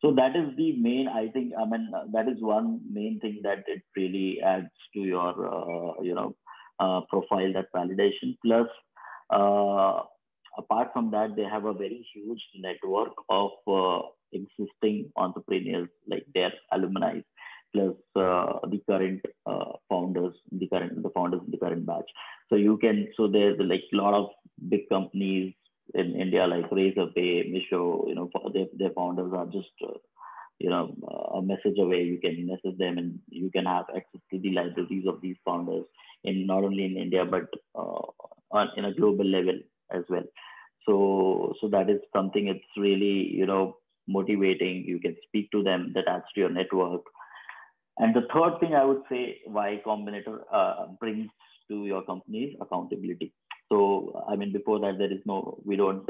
So 0.02 0.12
that 0.16 0.36
is 0.36 0.56
the 0.56 0.76
main. 0.76 1.08
I 1.08 1.28
think. 1.28 1.52
I 1.58 1.64
mean, 1.64 1.90
that 2.12 2.28
is 2.28 2.40
one 2.40 2.80
main 2.92 3.20
thing 3.20 3.40
that 3.42 3.64
it 3.66 3.82
really 3.96 4.40
adds 4.44 4.70
to 4.94 5.00
your 5.00 5.32
uh, 5.48 6.02
you 6.02 6.14
know 6.14 6.36
uh, 6.80 7.00
profile, 7.08 7.52
that 7.52 7.72
validation. 7.74 8.36
Plus, 8.44 8.68
uh, 9.30 10.02
apart 10.58 10.88
from 10.92 11.10
that, 11.12 11.36
they 11.36 11.44
have 11.44 11.64
a 11.64 11.74
very 11.74 12.06
huge 12.12 12.42
network 12.56 13.12
of 13.28 13.50
uh, 13.68 14.00
existing 14.32 15.12
entrepreneurs, 15.16 15.88
like 16.08 16.26
their 16.34 16.52
alumni, 16.72 17.20
plus 17.72 17.94
uh, 18.16 18.58
the 18.68 18.80
current 18.88 19.20
uh, 19.46 19.72
founders, 19.88 20.34
the 20.52 20.66
current 20.68 21.02
the 21.02 21.10
founders 21.10 21.40
in 21.44 21.50
the 21.50 21.58
current 21.58 21.86
batch. 21.86 22.10
So 22.48 22.56
you 22.56 22.78
can 22.78 23.08
so 23.16 23.28
there's 23.28 23.58
like 23.60 23.84
a 23.92 23.96
lot 23.96 24.14
of 24.14 24.30
big 24.68 24.88
companies 24.88 25.54
in 25.94 26.14
India 26.14 26.46
like 26.46 26.70
Razorpay, 26.70 27.50
Meesho, 27.52 28.08
you 28.08 28.14
know, 28.14 28.30
their, 28.52 28.66
their 28.76 28.90
founders 28.90 29.32
are 29.34 29.46
just 29.46 29.70
uh, 29.82 29.98
you 30.60 30.68
know 30.68 30.94
a 31.34 31.42
message 31.42 31.78
away. 31.78 32.02
You 32.02 32.18
can 32.20 32.46
message 32.46 32.78
them 32.78 32.98
and 32.98 33.18
you 33.28 33.50
can 33.50 33.64
have 33.64 33.86
access 33.96 34.20
to 34.30 34.38
the 34.38 34.52
libraries 34.52 35.06
of 35.08 35.20
these 35.22 35.36
founders 35.44 35.84
in 36.24 36.46
not 36.46 36.64
only 36.68 36.84
in 36.84 36.96
india 37.04 37.24
but 37.24 37.48
uh, 37.74 38.02
on 38.58 38.68
in 38.76 38.84
a 38.84 38.94
global 38.94 39.24
level 39.36 39.58
as 39.90 40.04
well. 40.08 40.26
So 40.86 41.54
so 41.60 41.68
that 41.68 41.88
is 41.94 42.00
something 42.16 42.48
it's 42.48 42.76
really 42.76 43.16
you 43.40 43.46
know 43.46 43.78
motivating. 44.06 44.84
You 44.92 45.00
can 45.00 45.16
speak 45.26 45.50
to 45.52 45.62
them 45.62 45.92
that 45.94 46.08
adds 46.08 46.30
to 46.34 46.40
your 46.40 46.50
network. 46.50 47.02
And 47.98 48.14
the 48.14 48.26
third 48.32 48.60
thing 48.60 48.74
i 48.74 48.84
would 48.84 49.02
say 49.10 49.22
Y 49.46 49.82
Combinator 49.86 50.36
uh, 50.52 50.86
brings 51.00 51.28
to 51.68 51.86
your 51.86 52.02
company 52.02 52.56
accountability. 52.60 53.32
So 53.72 53.80
i 54.28 54.36
mean 54.36 54.52
before 54.52 54.80
that 54.84 54.98
there 54.98 55.12
is 55.18 55.24
no 55.32 55.40
we 55.64 55.76
don't 55.76 56.08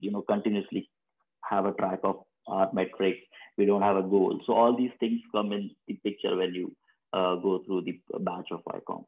you 0.00 0.10
know 0.12 0.22
continuously 0.22 0.88
have 1.50 1.66
a 1.66 1.72
track 1.72 2.00
of 2.04 2.16
our 2.46 2.70
metrics. 2.72 3.20
We 3.56 3.66
don't 3.66 3.82
have 3.82 3.96
a 3.96 4.02
goal. 4.02 4.40
So 4.46 4.54
all 4.54 4.76
these 4.76 4.92
things 5.00 5.20
come 5.32 5.52
in 5.52 5.70
the 5.86 5.94
picture 5.94 6.36
when 6.36 6.54
you 6.54 6.74
uh, 7.12 7.36
go 7.36 7.62
through 7.64 7.82
the 7.82 8.00
batch 8.20 8.48
of 8.50 8.60
YCOM. 8.64 9.04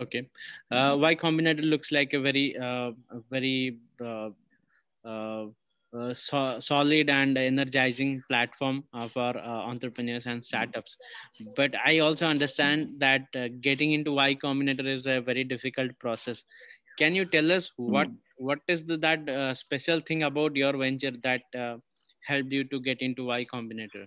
Okay, 0.00 0.22
uh, 0.70 0.96
Y 0.98 1.14
Combinator 1.14 1.62
looks 1.62 1.92
like 1.92 2.14
a 2.14 2.20
very, 2.20 2.56
uh, 2.56 2.92
very 3.30 3.76
uh, 4.02 4.30
uh, 5.04 5.46
uh, 5.92 6.14
so 6.14 6.58
solid 6.60 7.10
and 7.10 7.36
energizing 7.36 8.22
platform 8.28 8.84
for 9.12 9.36
entrepreneurs 9.36 10.24
and 10.24 10.42
startups. 10.42 10.96
But 11.54 11.74
I 11.84 11.98
also 11.98 12.26
understand 12.26 12.94
that 12.98 13.24
getting 13.60 13.92
into 13.92 14.12
Y 14.12 14.36
Combinator 14.36 14.86
is 14.86 15.06
a 15.06 15.20
very 15.20 15.44
difficult 15.44 15.98
process. 15.98 16.44
Can 16.98 17.14
you 17.14 17.26
tell 17.26 17.52
us 17.52 17.70
what 17.76 18.08
mm. 18.08 18.16
What 18.40 18.60
is 18.68 18.84
the, 18.84 18.96
that 18.96 19.56
special 19.56 20.00
thing 20.00 20.22
about 20.22 20.56
your 20.56 20.76
venture 20.76 21.12
that 21.22 21.42
helped 22.26 22.52
you 22.52 22.64
to 22.64 22.80
get 22.80 23.00
into 23.00 23.26
Y 23.26 23.44
Combinator? 23.52 24.06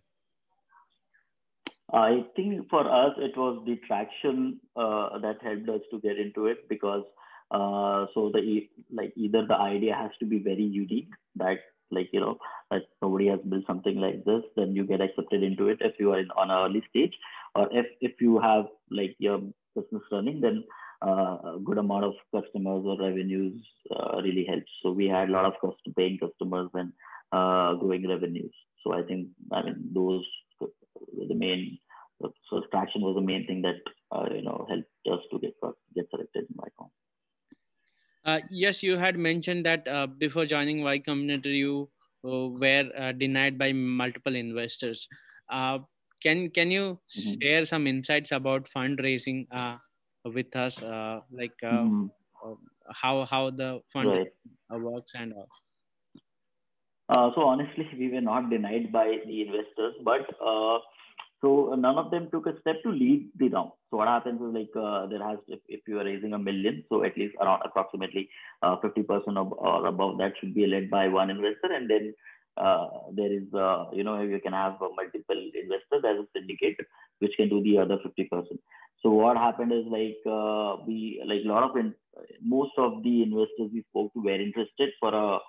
I 1.94 2.26
think 2.36 2.70
for 2.70 2.82
us 2.90 3.14
it 3.18 3.38
was 3.38 3.64
the 3.66 3.76
traction 3.88 4.60
uh, 4.76 5.20
that 5.20 5.38
helped 5.44 5.70
us 5.70 5.82
to 5.92 6.00
get 6.00 6.18
into 6.18 6.48
it 6.48 6.68
because 6.68 7.04
uh, 7.52 8.08
so 8.14 8.32
the 8.34 8.68
like 8.92 9.14
either 9.16 9.46
the 9.48 9.56
idea 9.56 9.94
has 9.94 10.10
to 10.20 10.26
be 10.26 10.40
very 10.40 10.64
unique 10.64 11.10
that 11.36 11.58
like 11.92 12.10
you 12.12 12.20
know 12.20 12.38
that 12.72 12.82
nobody 13.04 13.28
has 13.28 13.40
built 13.48 13.64
something 13.68 13.98
like 13.98 14.26
this 14.26 14.42
then 14.56 14.76
you 14.76 14.86
get 14.86 15.02
accepted 15.02 15.44
into 15.44 15.68
it 15.68 15.78
if 15.82 15.94
you 16.00 16.12
are 16.12 16.20
in, 16.20 16.32
on 16.32 16.50
an 16.50 16.58
early 16.58 16.82
stage 16.90 17.14
or 17.54 17.70
if 17.72 17.86
if 18.02 18.14
you 18.20 18.40
have 18.40 18.66
like 18.90 19.16
your 19.20 19.40
business 19.76 20.02
running 20.12 20.42
then 20.42 20.64
uh, 20.64 20.83
a 21.04 21.58
good 21.64 21.78
amount 21.78 22.06
of 22.06 22.14
customers 22.36 22.84
or 22.86 22.98
revenues 23.00 23.62
uh, 23.96 24.22
really 24.22 24.46
helps 24.48 24.72
so 24.82 24.92
we 24.92 25.08
had 25.08 25.30
a 25.30 25.32
lot 25.32 25.46
of 25.46 25.54
cost 25.62 25.78
paying 25.98 26.18
customers 26.18 26.70
and 26.74 26.92
uh, 27.32 27.74
growing 27.76 28.08
revenues 28.08 28.54
so 28.84 28.94
i 28.94 29.02
think 29.04 29.28
i 29.52 29.62
mean 29.64 29.78
those 29.94 30.26
were 30.60 31.28
the 31.28 31.36
main 31.36 31.78
so 32.50 32.62
traction 32.72 33.02
was 33.02 33.16
the 33.16 33.22
main 33.22 33.46
thing 33.48 33.62
that 33.62 33.80
uh, 34.12 34.26
you 34.34 34.42
know 34.42 34.66
helped 34.70 35.08
us 35.12 35.20
to 35.32 35.40
get 35.40 35.54
get 35.96 36.10
selected 36.10 36.46
in 36.50 36.56
YCOM. 36.56 36.90
Uh, 38.26 38.40
yes, 38.50 38.82
you 38.82 38.98
had 38.98 39.18
mentioned 39.18 39.66
that 39.66 39.88
uh, 39.88 40.08
before 40.08 40.46
joining 40.46 40.84
Y 40.84 41.00
Combinator, 41.00 41.54
you 41.54 41.90
uh, 42.26 42.48
were 42.48 42.90
uh, 42.98 43.12
denied 43.12 43.58
by 43.58 43.74
multiple 43.74 44.36
investors. 44.36 45.08
Uh, 45.52 45.80
can 46.22 46.50
can 46.50 46.72
you 46.72 47.00
mm-hmm. 47.18 47.34
share 47.42 47.66
some 47.66 47.88
insights 47.88 48.32
about 48.32 48.70
fundraising 48.76 49.46
with 50.26 50.56
us, 50.56 50.82
like 51.32 51.58
mm-hmm. 51.64 52.08
how 52.92 53.26
how 53.26 53.50
the 53.50 53.82
fund 53.92 54.10
right. 54.10 54.32
works 54.72 55.14
and 55.16 55.34
all? 55.34 55.50
so 57.36 57.42
honestly, 57.42 57.88
we 58.00 58.12
were 58.12 58.22
not 58.22 58.50
denied 58.50 58.92
by 58.92 59.18
the 59.26 59.42
investors, 59.42 59.96
but 60.04 60.28
so 61.44 61.76
none 61.78 61.98
of 61.98 62.10
them 62.10 62.30
took 62.32 62.48
a 62.48 62.58
step 62.62 62.82
to 62.84 62.90
lead 62.90 63.30
the 63.38 63.50
round. 63.50 63.72
So 63.90 63.98
what 63.98 64.08
happens 64.08 64.42
is 64.42 64.54
like 64.56 64.72
uh, 64.80 65.08
there 65.08 65.22
has 65.22 65.40
if, 65.50 65.60
if 65.68 65.82
you 65.88 66.00
are 66.00 66.06
raising 66.06 66.34
a 66.34 66.40
million, 66.40 66.86
so 66.88 67.04
at 67.04 67.18
least 67.18 67.36
around 67.42 67.62
approximately 67.66 68.30
uh, 68.62 68.78
50% 68.78 69.38
of 69.38 69.52
or 69.52 69.86
above 69.86 70.18
that 70.20 70.34
should 70.40 70.56
be 70.56 70.66
led 70.66 70.90
by 70.90 71.10
one 71.10 71.30
investor, 71.30 71.70
and 71.76 71.90
then 71.90 72.14
uh, 72.56 72.88
there 73.14 73.32
is 73.32 73.54
uh, 73.54 73.86
you 73.92 74.06
know 74.06 74.22
you 74.22 74.40
can 74.40 74.54
have 74.54 74.78
multiple 74.80 75.42
investors 75.62 76.04
as 76.08 76.24
a 76.24 76.28
syndicate 76.34 76.78
which 77.20 77.34
can 77.36 77.50
do 77.50 77.62
the 77.62 77.78
other 77.78 77.98
50%. 77.98 78.30
So 79.04 79.10
what 79.12 79.38
happened 79.38 79.74
is 79.74 79.86
like 79.88 80.18
uh, 80.26 80.78
we 80.88 81.22
like 81.28 81.42
a 81.46 81.48
lot 81.48 81.64
of 81.70 81.76
in, 81.78 81.94
most 82.42 82.72
of 82.78 83.04
the 83.04 83.24
investors 83.24 83.70
we 83.74 83.84
spoke 83.90 84.14
to 84.14 84.22
were 84.22 84.40
interested 84.48 84.90
for 85.00 85.14
a 85.14 85.40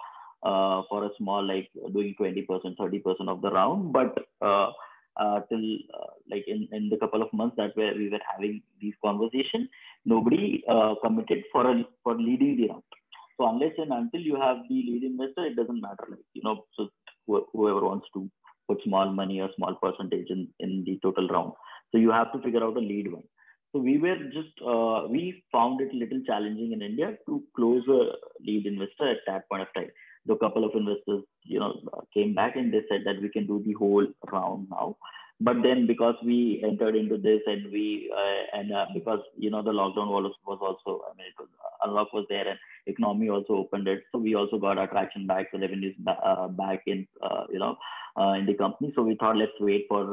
uh, 0.49 0.83
for 0.91 1.05
a 1.07 1.11
small 1.19 1.47
like 1.47 1.71
doing 1.93 2.15
20% 2.21 2.77
30% 2.79 3.29
of 3.29 3.41
the 3.43 3.51
round, 3.51 3.93
but 3.93 4.15
uh, 4.43 5.41
till 5.49 5.65
uh, 5.99 6.13
like 6.31 6.45
in, 6.49 6.69
in 6.73 6.89
the 6.91 6.97
couple 6.99 7.23
of 7.23 7.33
months 7.33 7.57
that 7.57 7.77
where 7.77 7.95
we 7.95 8.11
were 8.11 8.21
having 8.33 8.61
these 8.81 8.95
conversations, 9.05 9.69
nobody 10.05 10.63
uh, 10.69 10.95
committed 11.05 11.45
for 11.53 11.71
a, 11.71 11.85
for 12.03 12.17
leading 12.17 12.57
the 12.57 12.69
round. 12.69 12.83
So 13.39 13.49
unless 13.49 13.73
and 13.79 13.93
until 13.93 14.21
you 14.21 14.37
have 14.37 14.59
the 14.69 14.75
lead 14.75 15.05
investor, 15.05 15.47
it 15.47 15.57
doesn't 15.57 15.81
matter. 15.81 16.07
Like 16.11 16.27
you 16.35 16.43
know, 16.43 16.65
so 16.77 16.89
wh- 17.31 17.47
whoever 17.53 17.83
wants 17.85 18.07
to 18.15 18.31
put 18.69 18.83
small 18.85 19.11
money 19.13 19.41
or 19.41 19.51
small 19.57 19.75
percentage 19.77 20.29
in 20.31 20.49
in 20.61 20.85
the 20.85 20.99
total 21.03 21.29
round. 21.29 21.53
So 21.93 21.99
you 21.99 22.11
have 22.11 22.33
to 22.33 22.41
figure 22.41 22.65
out 22.65 22.77
a 22.77 22.81
lead 22.81 23.13
one. 23.13 23.25
So 23.75 23.81
we 23.81 23.99
were 23.99 24.17
just 24.33 24.55
uh, 24.65 25.09
we 25.11 25.43
found 25.51 25.81
it 25.83 25.93
a 25.93 25.97
little 25.97 26.23
challenging 26.25 26.73
in 26.73 26.81
India 26.81 27.19
to 27.27 27.43
close 27.57 27.83
a 27.89 28.13
lead 28.41 28.67
investor 28.67 29.11
at 29.11 29.27
that 29.27 29.49
point 29.51 29.63
of 29.63 29.75
time 29.75 29.91
the 30.27 30.37
couple 30.37 30.65
of 30.65 30.73
investors, 30.75 31.23
you 31.43 31.59
know, 31.59 31.81
came 32.13 32.35
back 32.35 32.57
and 32.57 32.73
they 32.73 32.83
said 32.89 33.03
that 33.05 33.21
we 33.21 33.29
can 33.29 33.47
do 33.47 33.63
the 33.65 33.73
whole 33.75 34.07
round 34.33 34.69
now. 34.71 34.97
But 35.41 35.63
then 35.63 35.87
because 35.87 36.15
we 36.25 36.63
entered 36.65 36.95
into 36.95 37.19
this 37.19 37.41
and 37.47 37.71
we 37.73 38.11
uh, 38.17 38.57
and 38.57 38.73
uh, 38.73 38.87
because 38.95 39.19
you 39.37 39.51
know 39.51 39.63
the 39.63 39.73
lockdown 39.73 40.07
was 40.07 40.33
was 40.47 40.59
also 40.63 41.03
I 41.11 41.17
mean 41.17 41.27
it 41.27 41.35
was 41.37 41.49
unlock 41.85 42.13
was 42.13 42.25
there 42.29 42.49
and 42.49 42.59
economy 42.87 43.29
also 43.29 43.55
opened 43.55 43.89
it, 43.89 44.05
so 44.13 44.19
we 44.19 44.37
also 44.37 44.59
got 44.59 44.79
our 44.79 44.87
traction 44.87 45.27
back, 45.27 45.51
the 45.51 45.59
revenues 45.59 45.97
uh, 46.07 46.47
back 46.47 46.85
in 46.87 47.09
uh, 47.21 47.45
you 47.51 47.59
know 47.59 47.77
uh, 48.17 48.35
in 48.39 48.47
the 48.47 48.55
company. 48.55 48.93
So 48.95 49.03
we 49.03 49.17
thought 49.17 49.37
let's 49.37 49.59
wait 49.59 49.87
for 49.89 50.05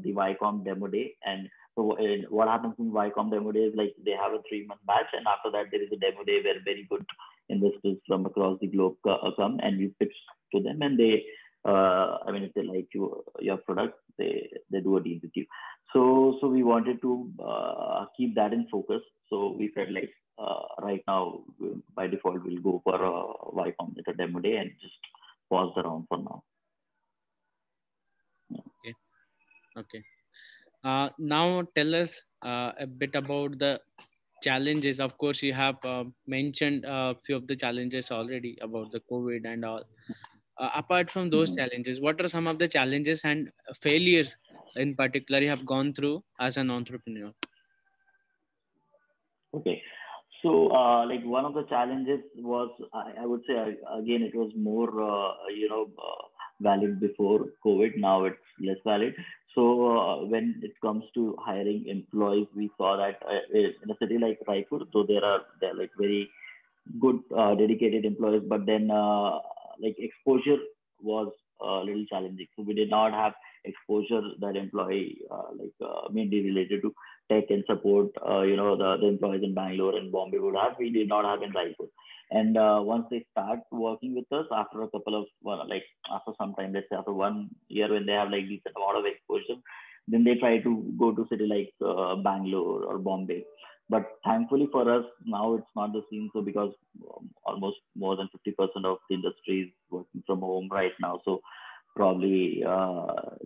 the 0.00 0.12
YCOM 0.12 0.64
demo 0.64 0.86
day 0.86 1.16
and 1.26 1.50
so 1.74 1.96
what 2.28 2.48
happens 2.48 2.74
in 2.78 2.92
YCOM 2.92 3.30
demo 3.30 3.52
day 3.52 3.60
is 3.60 3.74
like 3.74 3.94
they 4.04 4.12
have 4.12 4.32
a 4.32 4.42
three 4.48 4.66
month 4.66 4.80
batch, 4.86 5.06
and 5.12 5.26
after 5.26 5.50
that 5.50 5.70
there 5.70 5.82
is 5.82 5.90
a 5.92 5.96
demo 5.96 6.24
day 6.24 6.40
where 6.42 6.62
very 6.64 6.86
good 6.88 7.04
investors 7.48 7.98
from 8.06 8.26
across 8.26 8.58
the 8.60 8.66
globe 8.66 8.96
uh, 9.08 9.30
come 9.36 9.58
and 9.62 9.80
you 9.80 9.94
pitch 9.98 10.12
to 10.54 10.62
them, 10.62 10.82
and 10.82 10.98
they, 10.98 11.24
uh, 11.64 12.18
I 12.26 12.32
mean, 12.32 12.42
if 12.42 12.52
they 12.54 12.62
like 12.62 12.88
you, 12.92 13.24
your 13.40 13.56
product, 13.58 13.98
they 14.18 14.50
they 14.70 14.80
do 14.80 14.96
a 14.98 15.02
deal 15.02 15.18
with 15.22 15.32
you. 15.34 15.46
So 15.94 16.38
so 16.40 16.48
we 16.48 16.62
wanted 16.62 17.00
to 17.02 17.30
uh, 17.42 18.04
keep 18.16 18.34
that 18.34 18.52
in 18.52 18.66
focus. 18.70 19.02
So 19.30 19.54
we 19.58 19.68
felt 19.68 19.90
like 19.90 20.10
uh, 20.38 20.62
right 20.82 21.02
now 21.06 21.44
by 21.96 22.06
default 22.06 22.44
we'll 22.44 22.62
go 22.62 22.80
for 22.84 22.96
a 23.02 23.68
at 23.68 24.14
a 24.14 24.16
demo 24.16 24.40
day 24.40 24.56
and 24.56 24.70
just 24.80 24.94
pause 25.48 25.72
the 25.74 25.82
round 25.82 26.06
for 26.08 26.18
now. 26.18 26.42
Okay. 28.52 28.94
Okay. 29.78 30.04
Uh, 30.84 31.08
now 31.18 31.62
tell 31.76 31.94
us 31.94 32.22
uh, 32.42 32.72
a 32.78 32.86
bit 32.86 33.14
about 33.14 33.58
the 33.58 33.80
challenges. 34.42 35.00
Of 35.00 35.16
course, 35.16 35.42
you 35.42 35.52
have 35.52 35.76
uh, 35.84 36.04
mentioned 36.26 36.84
a 36.86 37.14
few 37.24 37.36
of 37.36 37.46
the 37.46 37.56
challenges 37.56 38.10
already 38.10 38.58
about 38.60 38.90
the 38.90 39.00
COVID 39.10 39.46
and 39.46 39.64
all. 39.64 39.84
Uh, 40.58 40.70
apart 40.74 41.10
from 41.10 41.30
those 41.30 41.50
mm-hmm. 41.50 41.58
challenges, 41.58 42.00
what 42.00 42.20
are 42.20 42.28
some 42.28 42.46
of 42.46 42.58
the 42.58 42.68
challenges 42.68 43.22
and 43.24 43.50
failures 43.80 44.36
in 44.76 44.94
particular 44.94 45.40
you 45.40 45.48
have 45.48 45.64
gone 45.64 45.94
through 45.94 46.22
as 46.40 46.56
an 46.56 46.70
entrepreneur? 46.70 47.32
Okay. 49.54 49.82
So, 50.42 50.74
uh, 50.74 51.06
like 51.06 51.24
one 51.24 51.44
of 51.44 51.54
the 51.54 51.62
challenges 51.64 52.20
was, 52.36 52.70
I, 52.92 53.12
I 53.20 53.26
would 53.26 53.42
say, 53.46 53.54
again, 53.54 54.22
it 54.22 54.34
was 54.34 54.50
more, 54.56 54.88
uh, 54.88 55.32
you 55.54 55.68
know, 55.68 55.88
valid 56.62 57.00
before 57.00 57.46
COVID. 57.64 57.96
Now 57.96 58.24
it's 58.24 58.36
less 58.60 58.78
valid. 58.84 59.14
So 59.54 59.62
uh, 59.98 60.24
when 60.24 60.60
it 60.62 60.72
comes 60.80 61.04
to 61.14 61.36
hiring 61.38 61.86
employees, 61.86 62.46
we 62.56 62.70
saw 62.78 62.96
that 62.96 63.20
uh, 63.26 63.40
in 63.52 63.90
a 63.90 63.96
city 64.00 64.18
like 64.18 64.38
Raipur, 64.48 64.86
so 64.92 65.04
there 65.06 65.24
are 65.24 65.40
there 65.60 65.74
like 65.74 65.90
very 65.98 66.30
good 67.00 67.20
uh, 67.36 67.54
dedicated 67.54 68.04
employees, 68.04 68.42
but 68.48 68.66
then 68.66 68.90
uh, 68.90 69.38
like 69.80 69.96
exposure 69.98 70.58
was 71.02 71.32
a 71.60 71.84
little 71.84 72.06
challenging. 72.06 72.46
So 72.56 72.62
we 72.62 72.74
did 72.74 72.90
not 72.90 73.12
have 73.12 73.34
exposure 73.64 74.22
that 74.40 74.56
employee 74.56 75.18
uh, 75.30 75.50
like 75.58 75.74
uh, 75.80 76.08
mainly 76.10 76.42
related 76.42 76.82
to 76.82 76.94
tech 77.30 77.44
and 77.50 77.64
support. 77.66 78.08
uh, 78.28 78.42
you 78.42 78.56
know 78.56 78.76
the, 78.76 78.96
the 79.00 79.08
employees 79.08 79.42
in 79.44 79.54
Bangalore 79.54 79.96
and 79.96 80.12
Bombay 80.12 80.38
would 80.38 80.56
have. 80.56 80.76
We 80.78 80.90
did 80.90 81.08
not 81.08 81.24
have 81.24 81.42
in 81.42 81.52
Raipur. 81.52 81.88
And 82.30 82.56
uh, 82.56 82.80
once 82.82 83.06
they 83.10 83.24
start 83.30 83.60
working 83.70 84.14
with 84.14 84.30
us 84.32 84.46
after 84.50 84.82
a 84.82 84.88
couple 84.88 85.14
of, 85.20 85.26
well, 85.42 85.66
like 85.68 85.84
after 86.10 86.32
some 86.38 86.54
time, 86.54 86.72
let's 86.72 86.86
say 86.90 86.96
after 86.96 87.12
one 87.12 87.50
year 87.68 87.90
when 87.92 88.06
they 88.06 88.12
have 88.12 88.30
like 88.30 88.48
decent 88.48 88.74
amount 88.74 88.98
of 88.98 89.04
exposure, 89.04 89.60
then 90.08 90.24
they 90.24 90.34
try 90.36 90.58
to 90.58 90.94
go 90.98 91.12
to 91.12 91.26
city 91.28 91.46
like 91.46 91.72
uh, 91.86 92.16
Bangalore 92.16 92.84
or 92.84 92.98
Bombay. 92.98 93.44
But 93.90 94.06
thankfully 94.24 94.68
for 94.72 94.90
us, 94.90 95.04
now 95.26 95.54
it's 95.54 95.66
not 95.76 95.92
the 95.92 96.02
same. 96.10 96.30
So 96.32 96.40
because 96.40 96.72
um, 97.14 97.28
almost 97.44 97.76
more 97.94 98.16
than 98.16 98.28
50% 98.34 98.84
of 98.86 98.98
the 99.10 99.16
industry 99.16 99.60
is 99.66 99.68
working 99.90 100.22
from 100.26 100.40
home 100.40 100.68
right 100.72 100.92
now. 101.00 101.20
So 101.26 101.42
probably, 101.94 102.64
uh, 102.66 103.36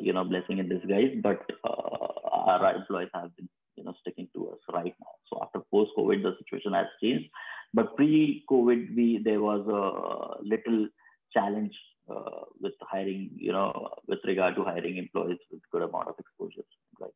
you 0.00 0.12
know, 0.12 0.24
blessing 0.24 0.58
in 0.58 0.68
disguise, 0.68 1.16
but 1.22 1.40
uh, 1.64 2.29
our 2.40 2.74
employees 2.74 3.10
have 3.14 3.34
been, 3.36 3.48
you 3.76 3.84
know, 3.84 3.94
sticking 4.00 4.28
to 4.34 4.50
us 4.50 4.58
right 4.72 4.94
now. 5.00 5.14
So 5.28 5.40
after 5.42 5.60
post-COVID, 5.70 6.22
the 6.22 6.36
situation 6.38 6.72
has 6.72 6.86
changed 7.02 7.30
but 7.72 7.96
pre-COVID, 7.96 8.96
we 8.96 9.20
there 9.22 9.40
was 9.40 9.62
a 9.66 10.42
little 10.42 10.88
challenge 11.32 11.74
uh, 12.10 12.44
with 12.60 12.74
hiring, 12.80 13.30
you 13.36 13.52
know, 13.52 13.90
with 14.08 14.18
regard 14.24 14.56
to 14.56 14.64
hiring 14.64 14.96
employees 14.96 15.38
with 15.50 15.60
good 15.70 15.82
amount 15.82 16.08
of 16.08 16.14
exposure. 16.18 16.66
Right. 17.00 17.12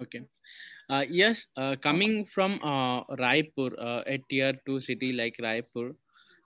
Okay. 0.00 0.22
Uh, 0.88 1.04
yes, 1.08 1.46
uh, 1.56 1.74
coming 1.82 2.26
from 2.26 2.60
uh, 2.62 3.04
Raipur, 3.16 3.72
uh, 3.78 4.02
a 4.06 4.22
tier 4.28 4.54
two 4.66 4.80
city 4.80 5.12
like 5.12 5.36
Raipur, 5.40 5.94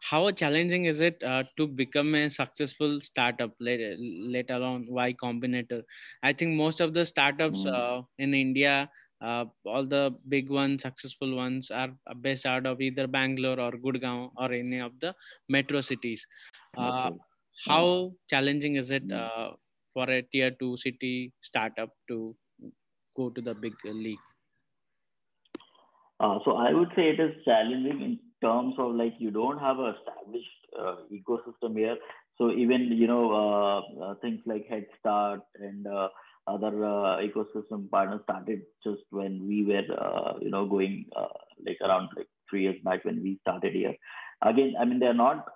how 0.00 0.30
challenging 0.30 0.84
is 0.84 1.00
it 1.00 1.22
uh, 1.22 1.42
to 1.56 1.66
become 1.66 2.14
a 2.14 2.28
successful 2.28 3.00
startup 3.00 3.52
let, 3.60 3.80
let 3.98 4.50
alone 4.50 4.86
y 4.88 5.12
combinator 5.12 5.82
i 6.22 6.32
think 6.32 6.54
most 6.54 6.80
of 6.80 6.92
the 6.94 7.04
startups 7.04 7.64
mm. 7.64 7.74
uh, 7.74 8.02
in 8.18 8.34
india 8.34 8.88
uh, 9.22 9.44
all 9.64 9.86
the 9.86 10.14
big 10.28 10.50
ones 10.50 10.82
successful 10.82 11.34
ones 11.34 11.70
are 11.70 11.90
based 12.20 12.46
out 12.46 12.66
of 12.66 12.80
either 12.80 13.06
bangalore 13.06 13.58
or 13.58 13.72
gurgaon 13.72 14.30
or 14.36 14.52
any 14.52 14.78
of 14.78 14.92
the 15.00 15.14
metro 15.48 15.80
cities 15.80 16.26
uh, 16.76 17.08
okay. 17.08 17.16
how 17.66 18.12
challenging 18.28 18.76
is 18.76 18.90
it 18.90 19.08
mm. 19.08 19.18
uh, 19.22 19.50
for 19.94 20.10
a 20.10 20.22
tier 20.22 20.50
2 20.50 20.76
city 20.76 21.32
startup 21.40 21.90
to 22.08 22.36
go 23.16 23.30
to 23.30 23.40
the 23.40 23.54
big 23.54 23.74
league 23.84 24.24
uh, 26.18 26.38
so 26.44 26.56
I 26.56 26.72
would 26.72 26.92
say 26.96 27.10
it 27.10 27.20
is 27.20 27.32
challenging 27.44 28.00
in 28.00 28.18
terms 28.46 28.74
of 28.78 28.94
like 28.94 29.14
you 29.18 29.30
don't 29.30 29.58
have 29.58 29.78
a 29.78 29.94
established 29.96 30.60
uh, 30.78 30.96
ecosystem 31.12 31.76
here. 31.76 31.96
So 32.38 32.50
even 32.50 32.82
you 33.02 33.06
know 33.06 33.24
uh, 33.42 34.04
uh 34.04 34.14
things 34.22 34.40
like 34.46 34.66
Head 34.68 34.86
Start 35.00 35.40
and 35.58 35.86
uh, 35.86 36.08
other 36.46 36.84
uh, 36.84 37.16
ecosystem 37.28 37.90
partners 37.90 38.20
started 38.24 38.62
just 38.84 39.02
when 39.10 39.46
we 39.48 39.64
were 39.64 39.86
you 40.40 40.50
know 40.50 40.66
going 40.66 41.06
like 41.66 41.78
around 41.82 42.08
like 42.16 42.28
three 42.48 42.62
years 42.62 42.80
back 42.84 43.04
when 43.04 43.22
we 43.22 43.38
started 43.42 43.72
here. 43.72 43.94
Again, 44.42 44.74
I 44.80 44.84
mean 44.84 44.98
they're 44.98 45.22
not 45.26 45.46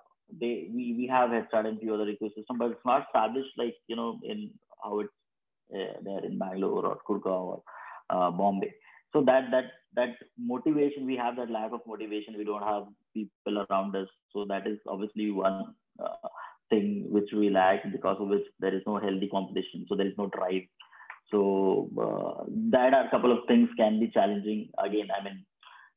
they 0.41 0.69
we, 0.73 0.93
we 0.97 1.07
have 1.07 1.31
Head 1.31 1.47
Start 1.49 1.65
and 1.65 1.79
few 1.79 1.93
other 1.93 2.11
ecosystem, 2.15 2.57
but 2.57 2.71
it's 2.71 2.85
not 2.85 3.07
established 3.07 3.57
like 3.57 3.75
you 3.87 3.95
know 3.95 4.19
in 4.23 4.49
how 4.83 4.99
it's 4.99 5.13
there 5.71 6.25
in 6.25 6.37
Bangalore 6.37 6.85
or 6.85 6.97
Kurgaon 7.07 7.61
or 8.09 8.31
Bombay 8.31 8.73
so 9.13 9.21
that 9.25 9.51
that 9.51 9.65
that 9.95 10.15
motivation 10.37 11.05
we 11.05 11.17
have 11.17 11.35
that 11.35 11.49
lack 11.49 11.71
of 11.73 11.81
motivation. 11.85 12.37
We 12.37 12.45
don't 12.45 12.63
have 12.63 12.83
people 13.13 13.65
around 13.69 13.95
us. 13.95 14.07
So 14.33 14.45
that 14.47 14.67
is 14.67 14.79
obviously 14.87 15.31
one 15.31 15.75
uh, 15.99 16.27
thing 16.69 17.07
which 17.09 17.29
we 17.33 17.49
lack 17.49 17.83
because 17.91 18.17
of 18.19 18.27
which 18.29 18.45
there 18.59 18.73
is 18.73 18.81
no 18.87 18.97
healthy 18.97 19.27
competition. 19.29 19.85
So 19.89 19.95
there 19.95 20.07
is 20.07 20.17
no 20.17 20.27
drive. 20.27 20.63
So 21.29 21.89
uh, 21.97 22.43
that 22.71 22.93
are 22.93 23.07
a 23.07 23.09
couple 23.09 23.31
of 23.31 23.45
things 23.47 23.69
can 23.77 23.99
be 23.99 24.09
challenging 24.13 24.69
again. 24.83 25.07
I 25.17 25.23
mean 25.23 25.45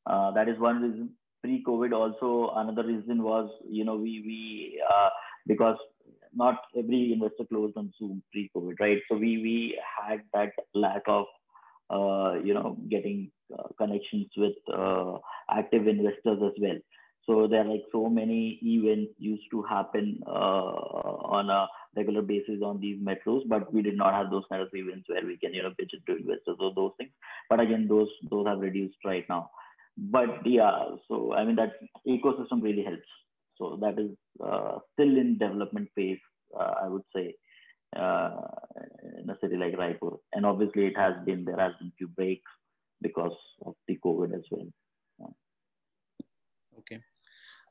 uh, 0.05 0.31
that 0.31 0.49
is 0.49 0.59
one 0.59 0.81
reason. 0.81 1.09
Pre 1.41 1.63
covid 1.65 1.93
also 1.93 2.51
another 2.55 2.85
reason 2.85 3.21
was 3.23 3.49
you 3.69 3.85
know 3.85 3.95
we 3.95 4.23
we 4.25 4.83
uh, 4.91 5.09
because 5.47 5.77
not 6.33 6.55
every 6.77 7.13
investor 7.13 7.45
closed 7.45 7.77
on 7.77 7.93
zoom 7.97 8.21
pre 8.31 8.49
covid 8.55 8.75
right? 8.79 8.99
So 9.09 9.15
we 9.15 9.37
we 9.41 9.79
had 9.97 10.21
that 10.33 10.51
lack 10.73 11.03
of 11.07 11.25
you 11.91 12.53
know, 12.53 12.77
getting 12.89 13.31
uh, 13.57 13.67
connections 13.77 14.27
with 14.37 14.55
uh, 14.73 15.17
active 15.49 15.87
investors 15.87 16.39
as 16.43 16.53
well. 16.59 16.77
So 17.25 17.47
there 17.47 17.61
are 17.61 17.65
like 17.65 17.83
so 17.91 18.07
many 18.07 18.59
events 18.61 19.13
used 19.17 19.49
to 19.51 19.63
happen 19.63 20.21
on 20.27 21.49
a 21.49 21.67
regular 21.95 22.21
basis 22.21 22.61
on 22.63 22.79
these 22.79 22.99
metros, 23.01 23.41
but 23.47 23.73
we 23.73 23.81
did 23.81 23.97
not 23.97 24.13
have 24.13 24.29
those 24.29 24.43
kind 24.49 24.61
of 24.61 24.69
events 24.73 25.09
where 25.09 25.25
we 25.25 25.37
can, 25.37 25.53
you 25.53 25.63
know, 25.63 25.73
pitch 25.77 25.91
it 25.93 26.05
to 26.05 26.17
investors 26.17 26.57
or 26.59 26.71
those 26.75 26.91
things. 26.97 27.11
But 27.49 27.59
again, 27.59 27.87
those 27.89 28.09
those 28.29 28.45
have 28.47 28.59
reduced 28.59 28.97
right 29.03 29.25
now. 29.27 29.49
But 29.97 30.45
yeah, 30.45 30.85
so 31.07 31.33
I 31.33 31.45
mean 31.45 31.55
that 31.55 31.73
ecosystem 32.07 32.61
really 32.61 32.83
helps. 32.83 33.09
So 33.57 33.77
that 33.81 33.97
is 33.97 34.11
uh, 34.43 34.79
still 34.93 35.17
in 35.17 35.37
development 35.37 35.89
phase, 35.95 36.19
uh, 36.59 36.73
I 36.83 36.87
would 36.87 37.03
say 37.15 37.27
uh, 37.29 37.44
in 37.93 39.29
a 39.29 39.37
city 39.41 39.57
like 39.57 39.73
Raipur. 39.73 40.17
And 40.33 40.45
obviously, 40.45 40.85
it 40.87 40.97
has 40.97 41.13
been 41.25 41.45
there 41.45 41.59
has 41.59 41.73
been 41.79 41.91
few 41.97 42.07
breaks 42.07 42.51
because 43.01 43.35
of 43.65 43.75
the 43.87 43.97
COVID 44.03 44.33
as 44.33 44.43
well. 44.51 44.67
Okay. 46.79 46.99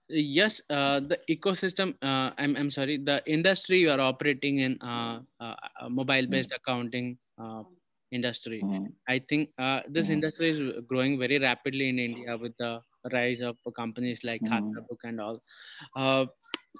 Yes, 0.08 0.60
uh, 0.68 1.00
the 1.00 1.18
ecosystem. 1.30 1.94
Uh, 2.02 2.30
I'm 2.36 2.56
I'm 2.56 2.70
sorry. 2.70 2.98
The 2.98 3.22
industry 3.26 3.80
you 3.80 3.90
are 3.90 4.00
operating 4.00 4.58
in, 4.58 4.76
uh, 4.82 5.20
uh, 5.40 5.56
mobile-based 5.88 6.50
mm. 6.50 6.56
accounting 6.56 7.16
uh, 7.40 7.62
industry. 8.12 8.60
Mm. 8.62 8.92
I 9.08 9.20
think 9.28 9.48
uh, 9.58 9.80
this 9.88 10.08
mm. 10.08 10.20
industry 10.20 10.50
is 10.50 10.60
growing 10.86 11.18
very 11.18 11.38
rapidly 11.38 11.88
in 11.88 11.98
India 11.98 12.36
with 12.36 12.52
the 12.58 12.80
rise 13.12 13.40
of 13.40 13.56
companies 13.74 14.20
like 14.24 14.42
mm. 14.42 14.74
Book 14.88 15.00
and 15.04 15.20
all. 15.20 15.40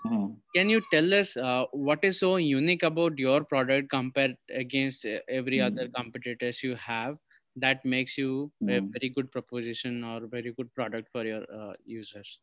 Uh, 0.05 0.09
Mm. 0.09 0.37
Can 0.55 0.69
you 0.69 0.81
tell 0.93 1.15
us 1.15 1.37
uh, 1.37 1.67
what 1.73 2.05
is 2.05 2.21
so 2.21 2.37
unique 2.37 2.83
about 2.83 3.19
your 3.19 3.45
product 3.45 3.91
compared 3.91 4.37
against 4.51 5.05
uh, 5.05 5.19
every 5.29 5.59
mm. 5.59 5.67
other 5.67 5.89
competitors 5.89 6.63
you 6.63 6.77
have 6.77 7.19
that 7.57 7.85
makes 7.85 8.19
you 8.19 8.53
a 8.69 8.81
very 8.81 9.09
good 9.09 9.31
proposition 9.31 10.03
or 10.05 10.27
very 10.27 10.53
good 10.53 10.73
product 10.75 11.09
for 11.13 11.25
your 11.25 11.43
uh, 11.53 11.75
users? 11.85 12.39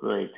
Right. 0.00 0.30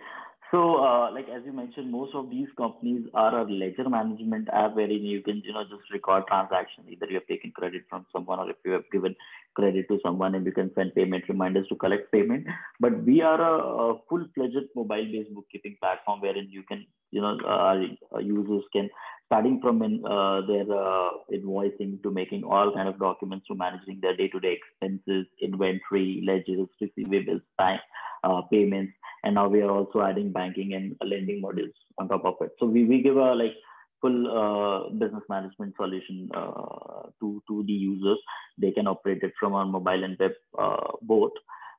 So, 0.55 0.77
uh, 0.85 1.11
like 1.11 1.29
as 1.29 1.43
you 1.45 1.53
mentioned, 1.53 1.91
most 1.91 2.15
of 2.15 2.31
these 2.31 2.47
companies 2.57 3.07
are 3.13 3.41
a 3.41 3.51
ledger 3.51 3.89
management 3.89 4.47
app 4.53 4.77
wherein 4.77 5.03
you 5.03 5.21
can, 5.21 5.43
you 5.45 5.53
know, 5.53 5.65
just 5.65 5.91
record 5.93 6.29
transactions. 6.29 6.87
Either 6.89 7.07
you 7.07 7.15
have 7.15 7.27
taken 7.27 7.51
credit 7.51 7.83
from 7.91 8.07
someone 8.13 8.39
or 8.39 8.49
if 8.49 8.57
you 8.65 8.71
have 8.71 8.85
given 8.93 9.17
credit 9.55 9.89
to 9.89 9.99
someone 10.01 10.37
and 10.37 10.47
you 10.47 10.53
can 10.53 10.71
send 10.77 10.95
payment 10.95 11.25
reminders 11.29 11.67
to 11.71 11.75
collect 11.75 12.13
payment. 12.13 12.47
But 12.79 13.03
we 13.03 13.21
are 13.21 13.41
a, 13.41 13.95
a 13.95 13.99
full-fledged 14.09 14.69
mobile-based 14.77 15.35
bookkeeping 15.35 15.77
platform 15.81 16.21
wherein 16.21 16.47
you 16.49 16.63
can, 16.63 16.87
you 17.11 17.21
know, 17.21 17.37
uh, 17.41 18.19
users 18.21 18.63
can 18.73 18.89
starting 19.27 19.61
from 19.61 19.83
in, 19.83 20.07
uh, 20.07 20.43
their 20.47 20.71
uh, 20.71 21.09
invoicing 21.33 22.01
to 22.05 22.13
making 22.13 22.45
all 22.45 22.73
kind 22.73 22.89
of 22.89 23.01
documents 23.01 23.45
to 23.49 23.57
managing 23.57 23.99
their 24.01 24.17
day-to-day 24.17 24.57
expenses, 24.61 25.27
inventory, 25.43 26.23
ledgers, 26.25 26.69
receivables, 26.81 27.43
bank 27.59 27.81
uh, 28.23 28.43
payments 28.53 28.93
and 29.25 29.35
now 29.35 29.49
we 29.49 29.63
are 29.63 29.71
also 29.71 30.03
adding 30.03 30.31
banking 30.31 30.75
and 30.75 30.95
lending 31.03 31.43
modules 31.43 31.73
on 31.99 32.09
top 32.09 32.25
of 32.25 32.35
it. 32.43 32.53
So 32.61 32.67
we, 32.67 32.85
we 32.85 33.03
give 33.03 33.17
a 33.17 33.35
like 33.35 33.55
full 34.01 34.19
uh, 34.29 34.91
business 34.91 35.23
management 35.29 35.75
solution 35.77 36.29
uh, 36.35 37.09
to 37.21 37.43
to 37.49 37.65
the 37.67 37.73
users. 37.73 38.19
They 38.59 38.71
can 38.71 38.87
operate 38.87 39.23
it 39.23 39.33
from 39.41 39.55
our 39.55 39.65
mobile 39.65 40.05
and 40.05 40.17
web 40.19 40.33
uh, 40.59 40.93
both. 41.03 41.33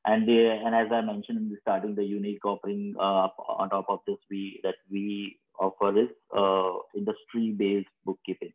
And 0.04 0.28
they, 0.28 0.60
and 0.64 0.72
as 0.72 0.86
I 0.92 1.00
mentioned 1.00 1.38
in 1.38 1.48
the 1.50 1.56
starting, 1.62 1.96
the 1.96 2.04
unique 2.04 2.44
offering 2.44 2.94
uh, 2.98 3.28
on 3.60 3.70
top 3.70 3.86
of 3.88 4.00
this 4.06 4.18
we 4.30 4.60
that 4.62 4.76
we 4.90 5.38
offer 5.58 5.98
is 5.98 6.08
uh, 6.36 6.74
industry-based 6.94 7.88
bookkeeping. 8.04 8.52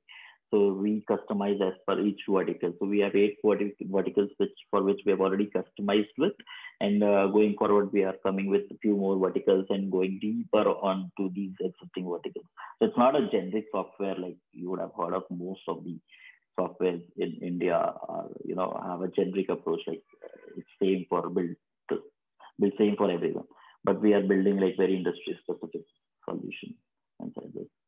So 0.51 0.73
we 0.73 1.05
customize 1.09 1.61
as 1.65 1.75
per 1.87 1.97
each 2.01 2.19
vertical. 2.27 2.73
So 2.77 2.85
we 2.85 2.99
have 2.99 3.15
eight 3.15 3.37
verticals 3.43 4.29
which 4.37 4.51
for 4.69 4.83
which 4.83 4.99
we 5.05 5.11
have 5.11 5.21
already 5.21 5.49
customized 5.55 6.15
with, 6.17 6.33
and 6.81 7.01
uh, 7.01 7.27
going 7.27 7.55
forward 7.57 7.93
we 7.93 8.03
are 8.03 8.17
coming 8.21 8.47
with 8.47 8.63
a 8.69 8.77
few 8.81 8.97
more 8.97 9.17
verticals 9.17 9.65
and 9.69 9.89
going 9.89 10.19
deeper 10.21 10.67
onto 10.69 11.31
these 11.33 11.53
existing 11.61 12.09
verticals. 12.09 12.45
So 12.79 12.87
it's 12.87 12.97
not 12.97 13.15
a 13.15 13.29
generic 13.29 13.67
software 13.71 14.15
like 14.15 14.35
you 14.51 14.69
would 14.71 14.81
have 14.81 14.91
heard 14.97 15.13
of 15.13 15.23
most 15.29 15.61
of 15.69 15.85
the 15.85 15.97
software 16.59 16.99
in 17.17 17.39
India. 17.41 17.77
Are, 17.77 18.27
you 18.43 18.55
know 18.55 18.77
have 18.85 19.01
a 19.01 19.07
generic 19.07 19.47
approach 19.49 19.81
like 19.87 20.03
uh, 20.21 20.57
it's 20.57 20.67
same 20.81 21.05
for 21.09 21.29
build, 21.29 21.55
build 22.59 22.73
same 22.77 22.95
for 22.97 23.09
everyone. 23.09 23.45
But 23.85 24.01
we 24.01 24.13
are 24.13 24.21
building 24.21 24.59
like 24.59 24.75
very 24.75 24.97
industry 24.97 25.39
specific 25.41 25.83
solution 26.25 26.75
inside 27.21 27.53
this. 27.55 27.80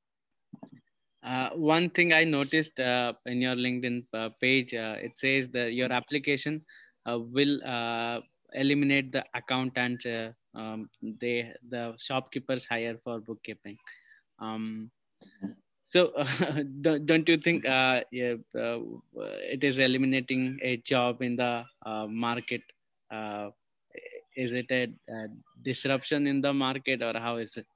Uh, 1.24 1.50
one 1.52 1.90
thing 1.90 2.12
I 2.12 2.26
noticed 2.26 2.80
uh, 2.80 3.14
in 3.26 3.42
your 3.42 3.56
LinkedIn 3.56 4.06
uh, 4.14 4.30
page, 4.42 4.74
uh, 4.74 4.98
it 5.00 5.18
says 5.18 5.48
that 5.50 5.74
your 5.74 5.92
application 5.92 6.66
uh, 7.10 7.18
will 7.18 7.64
uh, 7.66 8.20
eliminate 8.54 9.12
the 9.14 9.24
accountants, 9.34 10.06
um, 10.56 10.90
they 11.02 11.52
the 11.70 11.96
shopkeepers 11.98 12.66
hire 12.66 12.98
for 13.04 13.20
bookkeeping. 13.20 13.78
Um, 14.40 14.92
so, 15.84 16.12
don't, 16.82 17.06
don't 17.06 17.30
you 17.30 17.38
think 17.38 17.64
yeah, 17.64 18.02
it 18.12 19.64
is 19.64 19.80
eliminating 19.80 20.60
a 20.62 20.78
job 20.78 21.22
in 21.22 21.38
the 21.38 21.64
market? 22.10 22.62
is 24.36 24.54
it 24.54 24.66
a, 24.72 24.88
a 25.10 25.28
disruption 25.62 26.26
in 26.28 26.42
the 26.42 26.52
market, 26.52 27.02
or 27.02 27.14
how 27.20 27.38
is 27.38 27.56
it? 27.56 27.68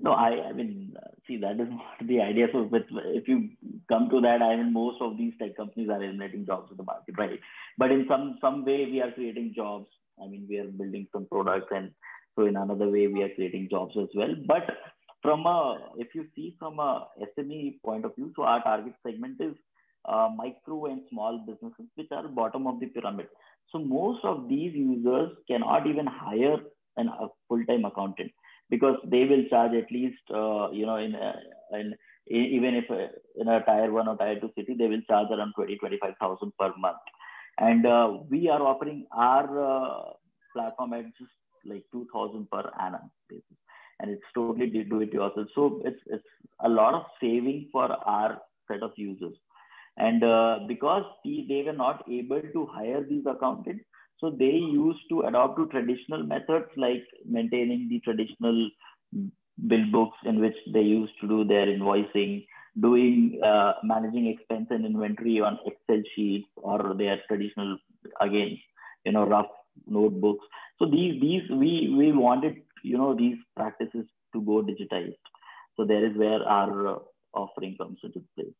No, 0.00 0.12
I, 0.12 0.48
I 0.48 0.52
mean, 0.52 0.94
see, 1.26 1.36
that 1.38 1.52
is 1.60 1.68
not 1.70 2.06
the 2.06 2.20
idea. 2.20 2.48
So, 2.52 2.64
with, 2.64 2.84
if 2.90 3.28
you 3.28 3.50
come 3.88 4.08
to 4.10 4.20
that, 4.22 4.42
I 4.42 4.56
mean, 4.56 4.72
most 4.72 5.00
of 5.00 5.16
these 5.16 5.34
tech 5.38 5.56
companies 5.56 5.88
are 5.88 6.02
eliminating 6.02 6.46
jobs 6.46 6.70
in 6.70 6.76
the 6.76 6.82
market, 6.82 7.14
right? 7.18 7.40
But 7.78 7.92
in 7.92 8.06
some 8.08 8.38
some 8.40 8.64
way, 8.64 8.86
we 8.90 9.00
are 9.00 9.12
creating 9.12 9.52
jobs. 9.54 9.88
I 10.22 10.26
mean, 10.26 10.46
we 10.48 10.58
are 10.58 10.64
building 10.64 11.06
some 11.12 11.26
products, 11.26 11.68
and 11.70 11.90
so 12.36 12.46
in 12.46 12.56
another 12.56 12.88
way, 12.88 13.06
we 13.06 13.22
are 13.22 13.34
creating 13.34 13.68
jobs 13.70 13.94
as 14.00 14.08
well. 14.14 14.34
But 14.46 14.64
from 15.22 15.46
a, 15.46 15.78
if 15.96 16.08
you 16.14 16.26
see 16.34 16.54
from 16.58 16.78
a 16.78 17.08
SME 17.38 17.80
point 17.84 18.04
of 18.04 18.14
view, 18.14 18.32
so 18.36 18.42
our 18.42 18.62
target 18.62 18.94
segment 19.06 19.40
is 19.40 19.54
uh, 20.04 20.28
micro 20.36 20.86
and 20.86 21.02
small 21.10 21.38
businesses, 21.38 21.86
which 21.94 22.08
are 22.10 22.28
bottom 22.28 22.66
of 22.66 22.80
the 22.80 22.86
pyramid. 22.86 23.28
So 23.72 23.78
most 23.78 24.24
of 24.24 24.48
these 24.48 24.74
users 24.74 25.30
cannot 25.48 25.86
even 25.86 26.06
hire 26.06 26.58
an, 26.96 27.08
a 27.08 27.28
full-time 27.48 27.84
accountant 27.84 28.30
because 28.70 28.96
they 29.04 29.24
will 29.24 29.44
charge 29.50 29.72
at 29.74 29.90
least 29.90 30.22
uh, 30.30 30.70
you 30.70 30.86
know 30.86 30.96
in, 30.96 31.14
uh, 31.14 31.36
in 31.72 31.94
even 32.26 32.74
if 32.74 32.90
uh, 32.90 33.08
in 33.36 33.48
a 33.48 33.62
tier 33.64 33.92
one 33.92 34.08
or 34.08 34.16
tier 34.16 34.40
two 34.40 34.50
city 34.56 34.74
they 34.74 34.86
will 34.86 35.02
charge 35.08 35.28
around 35.30 35.52
20 35.56 35.78
25000 35.78 36.52
per 36.58 36.72
month. 36.78 36.96
And 37.58 37.86
uh, 37.86 38.18
we 38.28 38.48
are 38.48 38.62
offering 38.62 39.06
our 39.12 39.46
uh, 39.62 40.12
platform 40.52 40.94
at 40.94 41.04
just 41.18 41.30
like 41.64 41.84
2000 41.92 42.50
per 42.50 42.70
annum 42.80 43.10
basis. 43.28 43.44
And 44.00 44.10
it's 44.10 44.24
totally 44.34 44.66
do 44.66 45.00
it 45.02 45.12
yourself. 45.12 45.46
So 45.54 45.80
it's 45.84 46.00
it's 46.06 46.24
a 46.60 46.68
lot 46.68 46.94
of 46.94 47.04
saving 47.20 47.68
for 47.70 47.92
our 47.92 48.40
set 48.68 48.82
of 48.82 48.92
users. 48.96 49.36
And 49.96 50.20
because 50.66 51.04
the, 51.24 51.46
they 51.48 51.62
were 51.62 51.72
not 51.72 52.04
able 52.10 52.42
to 52.42 52.66
hire 52.66 53.04
these 53.08 53.24
accountants 53.26 53.84
so 54.20 54.30
they 54.30 54.54
used 54.80 55.00
to 55.10 55.22
adopt 55.22 55.56
to 55.58 55.66
traditional 55.68 56.22
methods 56.22 56.66
like 56.76 57.04
maintaining 57.26 57.88
the 57.88 58.00
traditional 58.00 58.70
bill 59.68 59.84
books 59.92 60.18
in 60.24 60.40
which 60.40 60.56
they 60.72 60.80
used 60.82 61.12
to 61.20 61.28
do 61.28 61.44
their 61.44 61.66
invoicing 61.66 62.46
doing 62.80 63.40
uh, 63.44 63.74
managing 63.84 64.26
expense 64.26 64.66
and 64.70 64.84
inventory 64.84 65.40
on 65.40 65.58
excel 65.64 66.02
sheets 66.14 66.48
or 66.56 66.94
their 66.98 67.20
traditional 67.28 67.76
again 68.20 68.58
you 69.04 69.12
know 69.12 69.24
rough 69.26 69.50
notebooks. 69.86 70.44
So 70.78 70.86
these 70.86 71.20
these 71.20 71.42
we 71.50 71.94
we 71.96 72.12
wanted 72.12 72.56
you 72.82 72.98
know 72.98 73.14
these 73.14 73.36
practices 73.56 74.06
to 74.32 74.40
go 74.40 74.62
digitized. 74.62 75.22
So 75.76 75.84
there 75.84 76.04
is 76.04 76.16
where 76.16 76.42
our 76.42 76.88
uh, 76.88 76.98
offering 77.34 77.76
comes 77.76 77.98
into 78.02 78.22
play. 78.34 78.52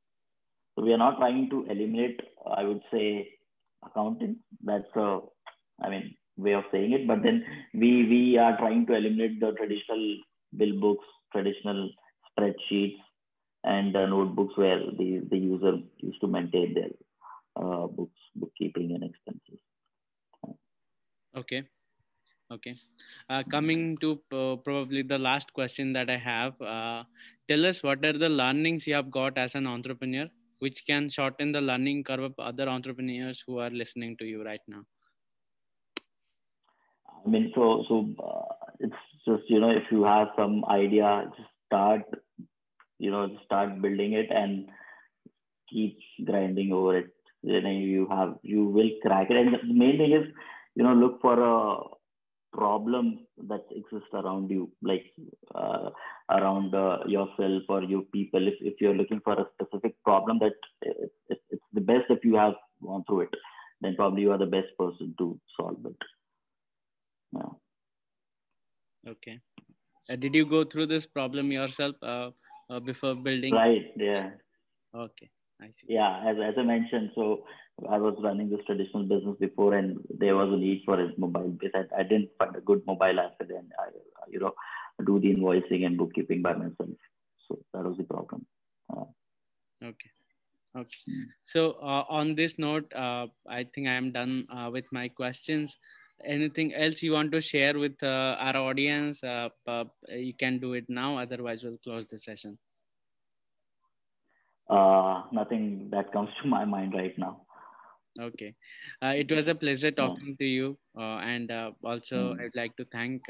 So 0.74 0.84
we 0.84 0.92
are 0.92 0.98
not 0.98 1.18
trying 1.18 1.50
to 1.50 1.64
eliminate 1.70 2.20
i 2.56 2.62
would 2.64 2.82
say 2.92 3.28
accounting. 3.84 4.36
That's 4.62 4.94
a 4.96 5.20
i 5.82 5.88
mean 5.88 6.14
way 6.36 6.54
of 6.60 6.64
saying 6.72 6.92
it 6.92 7.06
but 7.06 7.22
then 7.22 7.44
we 7.72 7.90
we 8.12 8.22
are 8.38 8.56
trying 8.58 8.84
to 8.86 8.94
eliminate 8.94 9.38
the 9.40 9.52
traditional 9.52 10.04
bill 10.56 10.74
books 10.80 11.06
traditional 11.32 11.90
spreadsheets 12.28 12.98
and 13.64 13.96
uh, 13.96 14.06
notebooks 14.06 14.56
where 14.56 14.78
the, 14.98 15.22
the 15.30 15.38
user 15.38 15.78
used 15.98 16.20
to 16.20 16.26
maintain 16.26 16.74
their 16.74 16.90
uh, 17.56 17.86
books, 17.86 18.20
bookkeeping 18.36 18.92
and 18.92 19.04
expenses. 19.04 19.58
Okay. 21.36 21.64
Okay. 22.52 22.76
Uh, 23.28 23.42
coming 23.50 23.96
to 23.98 24.20
uh, 24.32 24.56
probably 24.56 25.02
the 25.02 25.18
last 25.18 25.52
question 25.52 25.92
that 25.94 26.10
I 26.10 26.18
have, 26.18 26.60
uh, 26.60 27.04
tell 27.48 27.64
us 27.66 27.82
what 27.82 28.04
are 28.04 28.12
the 28.12 28.28
learnings 28.28 28.86
you 28.86 28.94
have 28.94 29.10
got 29.10 29.38
as 29.38 29.54
an 29.54 29.66
entrepreneur, 29.66 30.28
which 30.58 30.84
can 30.86 31.08
shorten 31.08 31.52
the 31.52 31.60
learning 31.60 32.04
curve 32.04 32.20
of 32.20 32.34
other 32.38 32.68
entrepreneurs 32.68 33.42
who 33.46 33.58
are 33.58 33.70
listening 33.70 34.16
to 34.18 34.26
you 34.26 34.44
right 34.44 34.60
now. 34.68 34.82
I 37.24 37.28
mean, 37.28 37.52
so 37.54 37.84
so 37.88 38.08
uh, 38.22 38.54
it's 38.80 39.02
just 39.26 39.48
you 39.48 39.60
know 39.60 39.70
if 39.70 39.84
you 39.90 40.04
have 40.04 40.28
some 40.36 40.64
idea, 40.66 41.30
just 41.36 41.48
start 41.66 42.02
you 42.98 43.10
know 43.10 43.28
start 43.44 43.80
building 43.80 44.12
it 44.12 44.30
and 44.30 44.68
keep 45.70 45.98
grinding 46.24 46.72
over 46.72 46.98
it. 46.98 47.10
Know 47.42 47.70
you 47.70 48.06
have 48.10 48.36
you 48.42 48.64
will 48.64 48.90
crack 49.02 49.30
it. 49.30 49.36
And 49.36 49.54
the 49.54 49.74
main 49.74 49.98
thing 49.98 50.12
is 50.12 50.26
you 50.74 50.82
know 50.82 50.94
look 50.94 51.20
for 51.20 51.38
a 51.40 51.78
problem 52.52 53.20
that 53.48 53.64
exists 53.70 54.12
around 54.12 54.50
you 54.50 54.70
like 54.82 55.06
uh, 55.54 55.90
around 56.30 56.74
uh, 56.74 56.98
yourself 57.06 57.62
or 57.68 57.82
your 57.82 58.02
people. 58.12 58.46
If, 58.46 58.54
if 58.60 58.74
you're 58.80 58.94
looking 58.94 59.20
for 59.24 59.34
a 59.34 59.46
specific 59.54 59.96
problem 60.04 60.38
that 60.38 60.52
it's, 60.82 61.40
it's 61.50 61.62
the 61.72 61.80
best 61.80 62.04
if 62.10 62.24
you 62.24 62.36
have 62.36 62.54
gone 62.82 63.04
through 63.08 63.22
it 63.22 63.34
then 63.80 63.94
probably 63.96 64.22
you 64.22 64.32
are 64.32 64.38
the 64.38 64.46
best 64.46 64.68
person 64.78 65.14
to 65.18 65.38
solve 65.56 65.84
it 65.84 65.96
yeah. 67.34 69.12
okay 69.12 69.40
uh, 70.10 70.16
did 70.16 70.34
you 70.34 70.44
go 70.44 70.64
through 70.64 70.86
this 70.86 71.06
problem 71.06 71.50
yourself 71.50 71.96
uh, 72.02 72.30
uh, 72.70 72.80
before 72.80 73.14
building? 73.14 73.54
Right. 73.54 73.92
Yeah. 73.96 74.30
Okay. 74.94 75.30
I 75.60 75.70
see. 75.70 75.86
Yeah, 75.88 76.22
as, 76.28 76.36
as 76.42 76.54
I 76.58 76.62
mentioned, 76.62 77.10
so 77.14 77.44
I 77.88 77.98
was 77.98 78.16
running 78.22 78.50
this 78.50 78.60
traditional 78.66 79.04
business 79.04 79.36
before, 79.38 79.74
and 79.74 79.98
there 80.18 80.36
was 80.36 80.52
a 80.52 80.56
need 80.56 80.82
for 80.84 81.00
a 81.00 81.08
mobile 81.16 81.56
base. 81.60 81.70
I, 81.74 82.00
I 82.00 82.02
didn't 82.02 82.30
find 82.38 82.54
a 82.56 82.60
good 82.60 82.82
mobile 82.86 83.20
app, 83.20 83.36
and 83.40 83.72
I, 83.78 83.88
you 84.28 84.40
know, 84.40 84.52
do 85.06 85.20
the 85.20 85.34
invoicing 85.34 85.86
and 85.86 85.96
bookkeeping 85.96 86.42
by 86.42 86.54
myself. 86.54 86.90
So 87.48 87.58
that 87.72 87.84
was 87.84 87.96
the 87.96 88.04
problem. 88.04 88.46
Uh, 88.92 89.04
okay. 89.82 90.10
Okay. 90.76 90.98
So 91.44 91.76
uh, 91.80 92.04
on 92.08 92.34
this 92.34 92.58
note, 92.58 92.92
uh, 92.94 93.28
I 93.48 93.64
think 93.74 93.86
I 93.86 93.92
am 93.92 94.10
done 94.10 94.44
uh, 94.52 94.70
with 94.72 94.84
my 94.90 95.08
questions 95.08 95.76
anything 96.22 96.74
else 96.74 97.02
you 97.02 97.12
want 97.12 97.32
to 97.32 97.40
share 97.40 97.78
with 97.78 98.02
uh, 98.02 98.36
our 98.38 98.56
audience? 98.56 99.22
Uh, 99.22 99.48
uh, 99.66 99.84
you 100.08 100.34
can 100.34 100.58
do 100.58 100.74
it 100.74 100.84
now 100.88 101.18
otherwise 101.18 101.62
we'll 101.62 101.78
close 101.78 102.06
the 102.10 102.18
session. 102.18 102.58
Uh 104.68 105.24
nothing 105.30 105.88
that 105.90 106.10
comes 106.12 106.30
to 106.42 106.48
my 106.48 106.64
mind 106.64 106.94
right 106.94 107.16
now. 107.18 107.42
Okay. 108.18 108.54
Uh, 109.02 109.12
it 109.16 109.30
was 109.30 109.48
a 109.48 109.54
pleasure 109.54 109.90
talking 109.90 110.36
to 110.38 110.44
you 110.44 110.78
uh, 110.96 111.18
and 111.18 111.50
also 111.82 112.34
mm. 112.34 112.40
i'd 112.40 112.54
like 112.54 112.74
to 112.76 112.84
thank 112.92 113.26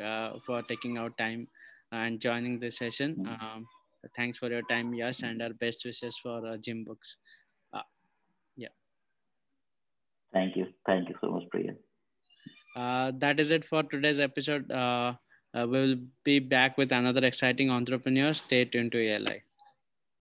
for 0.46 0.62
taking 0.68 0.98
out 0.98 1.16
time 1.16 1.48
and 1.90 2.20
joining 2.20 2.60
the 2.60 2.70
session. 2.70 3.16
Mm. 3.18 3.42
um, 3.42 3.66
thanks 4.14 4.38
for 4.38 4.50
your 4.50 4.62
time 4.68 4.92
yes 4.92 5.22
and 5.22 5.42
our 5.42 5.54
best 5.54 5.82
wishes 5.84 6.18
for 6.22 6.46
uh, 6.46 6.56
GimBooks. 6.58 7.16
Yeah. 8.56 8.68
Thank 10.32 10.56
you. 10.56 10.66
Thank 10.86 11.08
you 11.08 11.16
so 11.20 11.30
much 11.30 11.48
priya 11.50 11.74
uh, 12.74 13.12
that 13.18 13.40
is 13.40 13.50
it 13.50 13.64
for 13.64 13.82
today's 13.82 14.20
episode. 14.20 14.70
Uh, 14.70 15.14
uh, 15.54 15.66
we'll 15.68 15.96
be 16.24 16.38
back 16.38 16.76
with 16.76 16.92
another 16.92 17.24
exciting 17.24 17.70
entrepreneur. 17.70 18.32
Stay 18.34 18.64
tuned 18.64 18.92
to 18.92 18.98
ALI. 18.98 19.42